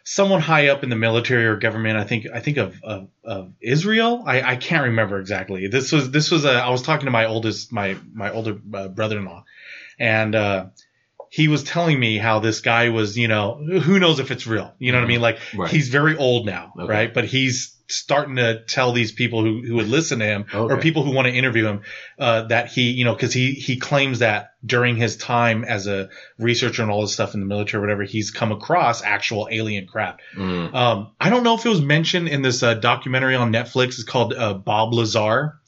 [0.04, 3.52] someone high up in the military or government i think i think of of, of
[3.60, 4.22] israel.
[4.26, 5.68] I, I can't remember exactly.
[5.68, 8.88] This was this was a i was talking to my oldest my my older uh,
[8.88, 9.44] brother-in-law.
[9.98, 10.66] And uh
[11.30, 14.74] he was telling me how this guy was, you know, who knows if it's real.
[14.78, 15.20] You know what I mean?
[15.20, 15.70] Like Right.
[15.70, 16.90] he's very old now, Okay.
[16.90, 17.14] right?
[17.14, 21.02] But he's starting to tell these people who, who would listen to him or people
[21.02, 21.80] who want to interview him,
[22.20, 26.08] uh, that he, you know, cause he, he claims that during his time as a
[26.38, 29.86] researcher and all this stuff in the military or whatever, he's come across actual alien
[29.88, 30.20] craft.
[30.36, 30.72] Mm.
[30.72, 33.90] Um, I don't know if it was mentioned in this uh, documentary on Netflix.
[33.98, 35.59] It's called uh, Bob Lazar.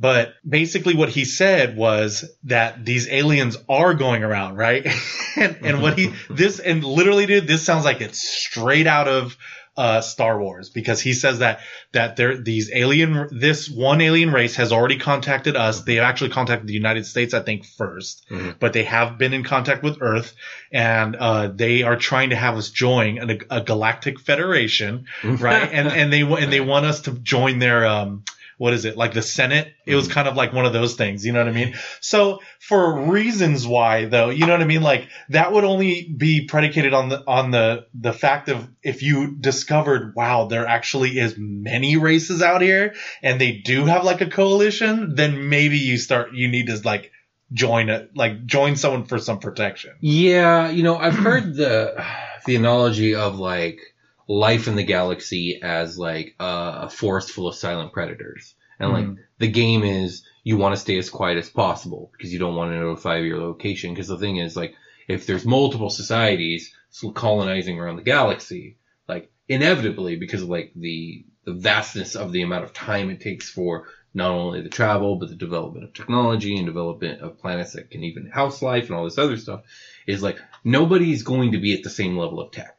[0.00, 4.86] But basically, what he said was that these aliens are going around, right?
[5.36, 9.36] and, and what he this and literally, dude, this sounds like it's straight out of
[9.76, 11.60] uh, Star Wars because he says that
[11.92, 15.82] that there these alien this one alien race has already contacted us.
[15.82, 18.54] They have actually contacted the United States, I think, 1st Mhm.
[18.58, 20.34] but they have been in contact with Earth,
[20.72, 25.70] and uh, they are trying to have us join a, a galactic federation, right?
[25.72, 28.24] and and they and they want us to join their um
[28.58, 29.72] what is it like the Senate?
[29.86, 30.14] It was mm-hmm.
[30.14, 31.74] kind of like one of those things, you know what I mean?
[32.00, 34.82] So for reasons why though, you know what I mean?
[34.82, 39.34] Like that would only be predicated on the on the the fact of if you
[39.36, 44.28] discovered wow there actually is many races out here and they do have like a
[44.28, 47.12] coalition, then maybe you start you need to like
[47.52, 49.94] join it like join someone for some protection.
[50.00, 52.04] Yeah, you know, I've heard the
[52.46, 53.80] the analogy of like
[54.28, 59.16] life in the galaxy as like a forest full of silent predators, and like Mhm.
[59.38, 62.70] the game is you want to stay as quiet as possible because you don't want
[62.70, 63.92] to notify your location.
[63.92, 64.74] Because the thing is, like,
[65.08, 66.70] if there's multiple societies
[67.14, 68.76] colonizing around the galaxy,
[69.08, 73.48] like inevitably because of like the the vastness of the amount of time it takes
[73.48, 77.90] for not only the travel but the development of technology and development of planets that
[77.90, 79.60] can even house life and all this other stuff
[80.06, 82.77] is like nobody's going to be at the same level of tech.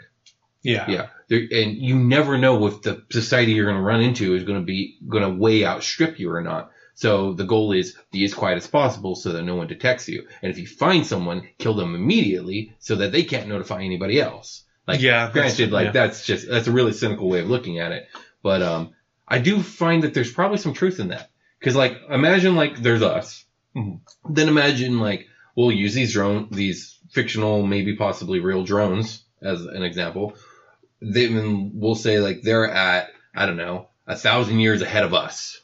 [0.61, 0.89] Yeah.
[0.89, 4.59] Yeah, and you never know if the society you're going to run into is going
[4.59, 6.71] to be going to way outstrip you or not.
[6.95, 10.27] So the goal is be as quiet as possible so that no one detects you.
[10.41, 14.65] And if you find someone, kill them immediately so that they can't notify anybody else.
[14.85, 15.91] Like, Yeah, granted, like yeah.
[15.91, 18.07] that's just that's a really cynical way of looking at it.
[18.43, 18.95] But um,
[19.27, 21.29] I do find that there's probably some truth in that.
[21.59, 23.45] Because like, imagine like there's us.
[23.75, 24.01] Mhm.
[24.29, 29.83] Then imagine like we'll use these drone, these fictional, maybe possibly real drones as an
[29.83, 30.35] example.
[31.01, 35.61] Then we'll say like they're at I don't know a thousand years ahead of us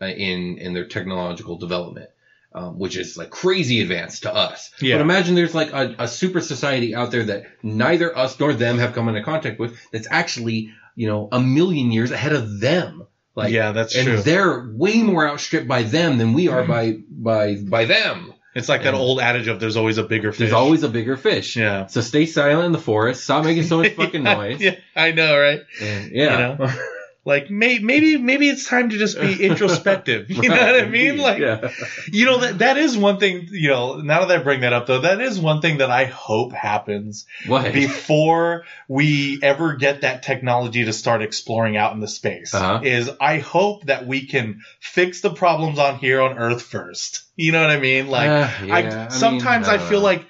[0.00, 2.10] uh, in in their technological development.
[2.54, 4.72] Um, which is like crazy advanced to us.
[4.78, 4.96] Yeah.
[4.96, 8.76] But imagine there's like a, a super society out there that neither us nor them
[8.76, 13.06] have come into contact with that's actually, you know, a million years ahead of them.
[13.34, 14.20] Like, yeah, that's and true.
[14.20, 18.31] they're way more outstripped by them than we are by by by them.
[18.54, 21.16] It's like that old adage of "there's always a bigger fish." There's always a bigger
[21.16, 21.56] fish.
[21.56, 21.86] yeah.
[21.86, 23.24] So stay silent in the forest.
[23.24, 24.60] Stop making so much fucking noise.
[24.60, 25.60] yeah, I know, right?
[25.80, 26.56] And, yeah.
[26.58, 26.68] You
[27.24, 30.28] Like may, maybe maybe it's time to just be introspective.
[30.28, 31.18] You know what I mean?
[31.18, 31.70] Like yeah.
[32.10, 33.46] you know that that is one thing.
[33.52, 36.06] You know, now that I bring that up, though, that is one thing that I
[36.06, 37.72] hope happens What?
[37.72, 42.54] before we ever get that technology to start exploring out in the space.
[42.54, 42.80] Uh-huh.
[42.82, 47.22] Is I hope that we can fix the problems on here on Earth first.
[47.36, 48.08] You know what I mean?
[48.08, 50.06] Like Uh, yeah, I, mean, sometimes I, don't feel know.
[50.06, 50.26] like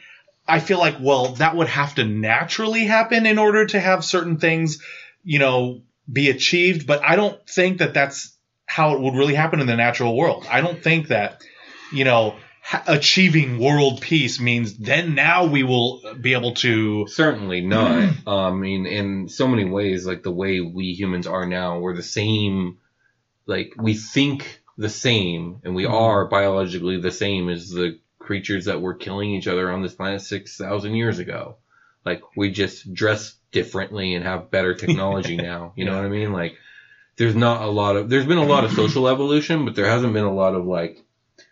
[0.47, 4.37] I feel like well that would have to naturally happen in order to have certain
[4.37, 4.83] things,
[5.25, 5.81] you know,
[6.13, 6.87] be achieved.
[6.87, 8.37] But I don't think that that's
[8.67, 10.47] how it would really happen in the natural world.
[10.51, 11.43] I don't think that
[11.93, 17.07] you know ha- achieving world peace means then now we will be able to.
[17.09, 18.15] Certainly not.
[18.27, 22.03] I mean, in so many ways, like the way we humans are now, we're the
[22.03, 22.79] same.
[23.47, 25.93] Like we think the same, and we Mhm.
[25.93, 30.23] are biologically the same as the creatures that were killing each other on this planet
[30.23, 31.57] six thousand years ago.
[32.05, 35.73] Like we just dress differently and have better technology now.
[35.77, 35.99] You know Yeah.
[35.99, 36.33] what I mean?
[36.33, 36.57] Like
[37.17, 40.13] there's not a lot of there's been a lot of social evolution, but there hasn't
[40.13, 40.99] been a lot of like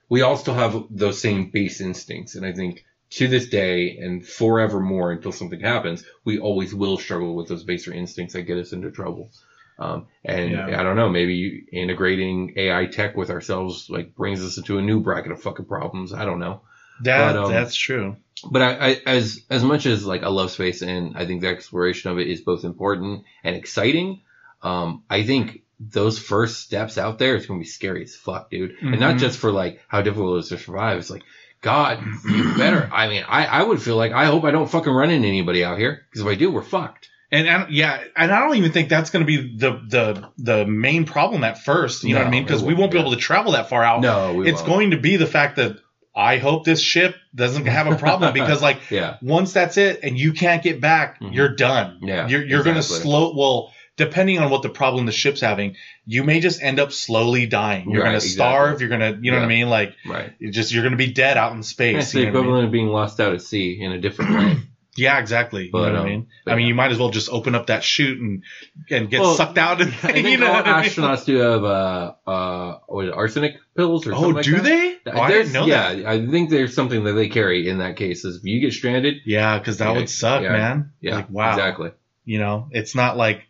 [0.08, 4.26] we all still have those same base instincts, and I think to this day and
[4.26, 8.72] forevermore until something happens, we always will struggle with those baser instincts that get us
[8.72, 9.30] into trouble.
[9.78, 10.80] Um, and Yeah.
[10.80, 15.00] I don't know, maybe integrating AI tech with ourselves like brings us into a new
[15.00, 16.12] bracket of fucking problems.
[16.12, 16.62] I don't know.
[17.02, 18.16] That But, um, that's true.
[18.48, 21.48] But I, I, as as much as like I love space and I think the
[21.48, 24.20] exploration of it is both important and exciting,
[24.62, 28.76] um, I think those first steps out there it's gonna be scary as fuck, dude.
[28.82, 29.20] And not Mhm.
[29.20, 30.98] just for like how difficult it is to survive.
[30.98, 31.22] It's like,
[31.62, 32.88] God, you better.
[32.92, 35.64] I mean, I, I would feel like I hope I don't fucking run into anybody
[35.64, 37.08] out here because if I do, we're fucked.
[37.32, 40.66] And, and yeah, and I don't even think that's going to be the the the
[40.66, 42.02] main problem at first.
[42.02, 42.42] You know what I mean?
[42.44, 43.02] Because we won't, be yeah.
[43.04, 44.00] able to travel that far out.
[44.00, 44.68] No, we it's won't.
[44.68, 45.76] going to be the fact that
[46.14, 50.18] I hope this ship doesn't have a problem because like Yeah, once that's it and
[50.18, 51.34] you can't get back, Mhm.
[51.34, 51.98] you're done.
[52.02, 53.32] Yeah, you're you're going to slow.
[53.36, 57.46] Well, depending on what the problem the ship's having, you may just end up slowly
[57.46, 57.90] dying.
[57.90, 58.72] You're Right, going to starve.
[58.80, 58.88] exactly.
[58.88, 59.68] You're going to you know what I mean?
[59.68, 60.32] Like right.
[60.50, 62.04] just you're going to be dead out in space.
[62.04, 62.36] It's the what I mean?
[62.36, 64.56] equivalent of being lost out at sea in a different way.
[64.96, 65.66] Yeah, exactly.
[65.66, 66.26] You But, know what um, I mean?
[66.44, 66.68] but I mean, yeah.
[66.68, 68.42] you might as well just open up that chute and
[68.90, 69.80] and get Well, sucked out.
[69.80, 70.90] And, I think you know all what I mean?
[70.90, 74.62] astronauts do have uh uh what arsenic pills or Oh, something like do that.
[74.64, 74.96] they?
[75.06, 76.06] Oh, I didn't know yeah, that.
[76.06, 78.24] I think there's something that they carry in that case.
[78.24, 80.92] Is if you get stranded, Yeah, because that Yeah, would suck, yeah, man.
[81.00, 81.50] yeah, Like, wow.
[81.52, 81.92] exactly.
[82.24, 83.42] You know, it's not like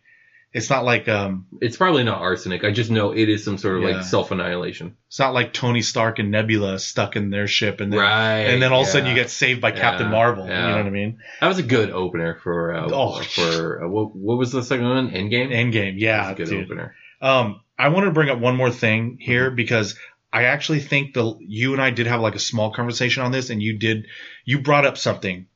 [0.53, 2.63] it's not like um It's probably not arsenic.
[2.63, 3.95] I just know it is some sort of Yeah.
[3.97, 4.95] like self annihilation.
[5.07, 8.39] it's not like Tony Stark and Nebula stuck in their ship and then Right.
[8.41, 10.47] and then all of a sudden you get saved by Yeah, Captain Marvel.
[10.47, 10.63] yeah.
[10.65, 11.19] You know what I mean?
[11.39, 13.21] That was a good opener for uh, Oh.
[13.21, 15.09] for uh, what, what was the second one?
[15.11, 15.51] Endgame.
[15.51, 16.71] Endgame, yeah, That was a good dude.
[16.71, 16.95] opener.
[17.21, 19.97] Um, I want to bring up one more thing here because
[20.33, 23.49] I actually think the you and I did have like a small conversation on this,
[23.49, 24.07] and you did
[24.45, 25.47] you brought up something.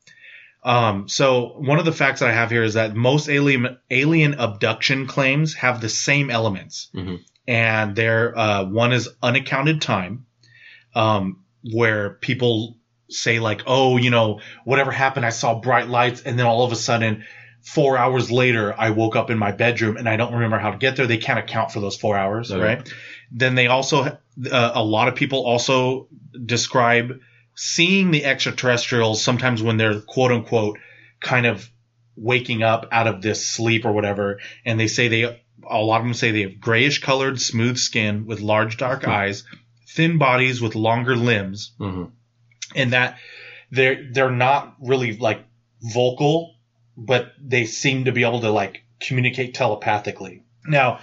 [0.65, 4.33] Um, so one of the facts that I have here is that most alien alien
[4.33, 7.19] abduction claims have the same elements, Mhm.
[7.47, 10.25] and they're uh, one is unaccounted time,
[10.95, 12.77] um, where people
[13.09, 16.71] say like, oh, you know, whatever happened, I saw bright lights, and then all of
[16.71, 17.23] a sudden
[17.61, 20.77] four hours later, I woke up in my bedroom and I don't remember how to
[20.77, 21.07] get there.
[21.07, 22.61] They can't account for those four hours, Okay.
[22.63, 22.93] right?
[23.31, 24.17] Then they also, uh,
[24.73, 26.07] a lot of people also
[26.45, 27.19] describe
[27.55, 30.77] seeing the extraterrestrials sometimes when they're quote unquote
[31.19, 31.69] kind of
[32.15, 34.39] waking up out of this sleep or whatever.
[34.65, 35.23] And they say they,
[35.69, 39.43] a lot of them say they have grayish colored, smooth skin with large dark eyes,
[39.87, 42.05] thin bodies with longer limbs, hmm
[42.75, 43.17] and that
[43.71, 45.43] they're they're not really like
[45.81, 46.55] vocal,
[46.97, 50.43] but they seem to be able to like communicate telepathically.
[50.65, 50.99] Now,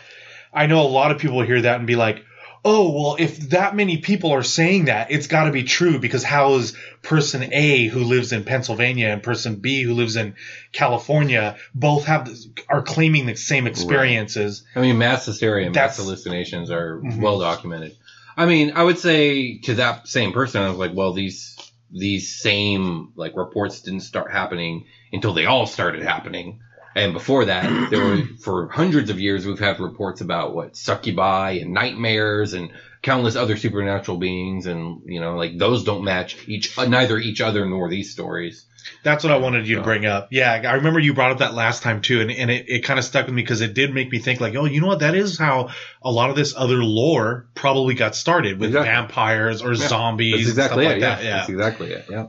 [0.53, 2.25] I know a lot of people hear that and be like,
[2.65, 6.23] "Oh, well, if that many people are saying that, it's got to be true because
[6.23, 10.35] how is person A who lives in Pennsylvania and person B who lives in
[10.73, 15.97] California both have this, are claiming the same experiences?" I mean, mass hysteria and mass
[15.97, 17.19] hallucinations are Mhm.
[17.21, 17.97] well documented.
[18.37, 21.57] I mean, I would say to that same person, I was like, well, these
[21.95, 26.61] these same like reports didn't start happening until they all started happening.
[26.95, 31.53] And before that, there were for hundreds of years we've had reports about what succubi
[31.53, 32.71] and nightmares and
[33.03, 37.65] countless other supernatural beings, and you know, like those don't match each neither each other
[37.67, 38.67] nor these stories.
[39.05, 40.29] That's what I wanted you to bring up.
[40.33, 42.99] Yeah, I remember you brought up that last time too, and, and it, it kind
[42.99, 44.99] of stuck with me because it did make me think like, oh, you know what?
[45.01, 45.71] That is how
[46.03, 48.91] a lot of this other lore probably got started with Exactly.
[48.91, 49.89] vampires or Yeah.
[49.89, 51.01] zombies That's and stuff exactly like it.
[51.01, 51.23] that.
[51.23, 51.37] yeah, Yeah.
[51.39, 52.07] that's exactly it.
[52.11, 52.27] Yeah.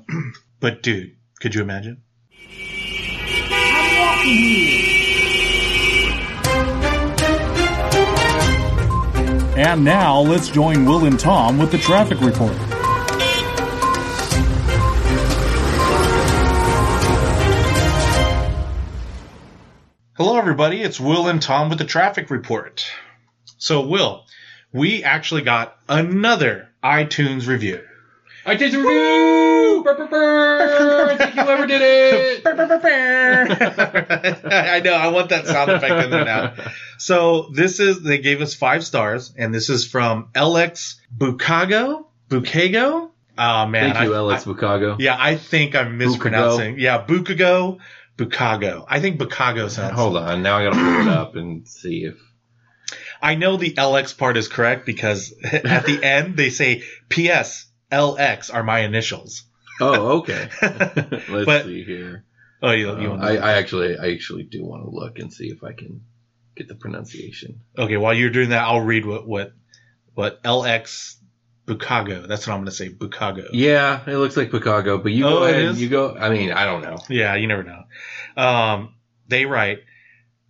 [0.59, 2.03] But dude, could you imagine?
[9.55, 12.53] And now let's join Will and Tom with the traffic report.
[20.15, 20.82] Hello, everybody.
[20.82, 22.86] It's Will and Tom with the traffic report.
[23.57, 24.24] So, Will,
[24.71, 27.82] we actually got another iTunes review.
[28.46, 29.82] iTunes review.
[29.84, 31.16] Brr, brr, brr.
[31.18, 32.46] Thank you, whoever did it.
[34.46, 34.94] I know.
[34.94, 36.54] I want that sound effect in there now.
[36.98, 42.06] So this is they gave us five stars, and this is from LX Bukago.
[42.30, 42.84] Bukago.
[42.94, 43.94] Oh ah, man.
[43.94, 44.98] Thank you, I- Alex Bukago.
[45.00, 46.80] Yeah, I think I'm mispronouncing.
[46.80, 47.80] Yeah, Bukago,
[48.18, 48.86] Bukago.
[48.88, 49.96] I think Bukago sounds.
[49.96, 50.44] Hold on.
[50.44, 52.18] Now I gotta pull it up and see if.
[53.22, 58.54] I know the LX part is correct because at the end they say PS LX
[58.54, 59.44] are my initials.
[59.80, 60.50] Oh, okay.
[60.62, 62.26] Let's But- see here.
[62.62, 65.48] Oh, you, you want I, I actually, I actually do want to look and see
[65.50, 66.02] if I can
[66.56, 67.60] get the pronunciation.
[67.78, 69.52] Okay, while you're doing that, I'll read what what
[70.14, 71.18] what LX
[71.68, 72.26] Bukago.
[72.26, 72.88] That's what I'm going to say.
[72.89, 73.50] Bukago.
[73.52, 75.76] Yeah, it looks like Bukago, but you Oh, go ahead.
[75.76, 76.16] You go.
[76.16, 76.98] I mean, I don't know.
[77.10, 77.84] Yeah, you never know.
[78.41, 78.96] Um,
[79.28, 79.80] they write,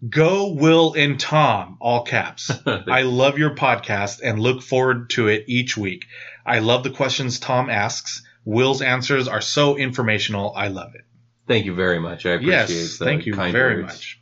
[0.09, 2.51] "Go Will and Tom," all caps.
[2.65, 6.05] I love your podcast and look forward to it each week.
[6.45, 8.23] I love the questions Tom asks.
[8.45, 10.53] Will's answers are so informational.
[10.55, 11.01] I love it.
[11.47, 12.25] Thank you very much.
[12.25, 13.93] I appreciate Yes, the thank you kind very words.
[13.93, 14.19] much.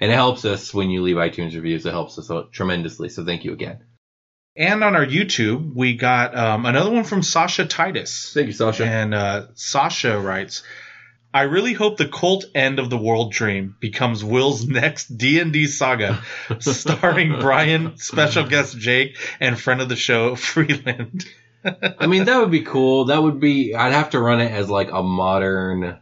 [0.00, 1.86] And it helps us when you leave iTunes reviews.
[1.86, 3.08] It helps us tremendously.
[3.08, 3.78] So thank you again.
[4.56, 8.32] And on our YouTube, we got um, another one from Sasha Titus.
[8.34, 8.84] Thank you, Sasha.
[8.86, 10.62] And uh, Sasha writes,
[11.34, 15.52] "I really hope the cult end of the world dream becomes Will's next D and
[15.52, 16.22] D saga,
[16.60, 21.24] starring Brian, special guest Jake, and friend of the show Freeland."
[21.98, 23.06] I mean, that would be cool.
[23.06, 23.74] That would be.
[23.74, 25.98] I'd have to run it as like a modern.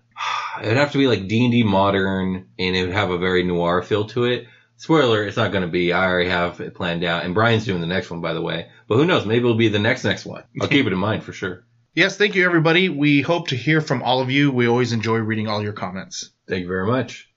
[0.60, 3.42] It'd have to be like D and D modern, and it would have a very
[3.42, 4.48] noir feel to it.
[4.76, 5.94] Spoiler: It's not going to be.
[5.94, 8.68] I already have it planned out, and Brian's doing the next one, by the way.
[8.86, 9.24] But who knows?
[9.24, 10.42] Maybe it'll be the next next one.
[10.60, 11.64] I'll keep it in mind for sure.
[11.94, 12.88] Yes, thank you, everybody.
[12.88, 14.50] We hope to hear from all of you.
[14.52, 16.30] We always enjoy reading all your comments.
[16.48, 17.28] Thank you very much.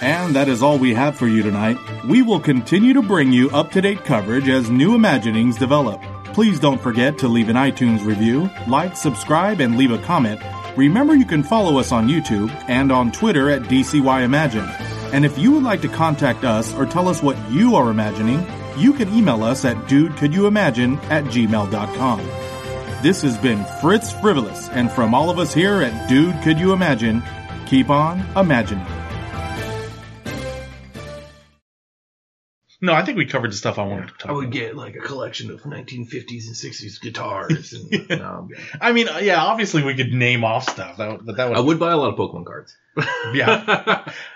[0.00, 1.78] And that is all we have for you tonight.
[2.04, 6.02] We will continue to bring you up to date coverage as new imaginings develop.
[6.34, 10.40] Please don't forget to leave an iTunes review, like, subscribe, and leave a comment.
[10.76, 14.68] Remember, you can follow us on YouTube and on Twitter at DCY Imagine.
[15.12, 18.44] And if you would like to contact us or tell us what you are imagining,
[18.76, 22.43] you can email us at dudecouldyoumagine at gmail.com.
[23.04, 26.72] This has been Fritz Frivolous, and from all of us here at Dude Could You
[26.72, 27.22] Imagine,
[27.66, 28.86] keep on imagining.
[32.80, 34.30] No, I think we covered the stuff I wanted to talk about.
[34.30, 34.52] I would about.
[34.54, 37.74] get like a collection of 1950s and 60s guitars.
[37.74, 38.48] And, no, I'm.
[38.80, 41.60] I mean, uh, yeah, obviously we could name off stuff, that, but that would I
[41.60, 42.74] would buy a lot of Pokemon cards.
[43.34, 44.10] yeah.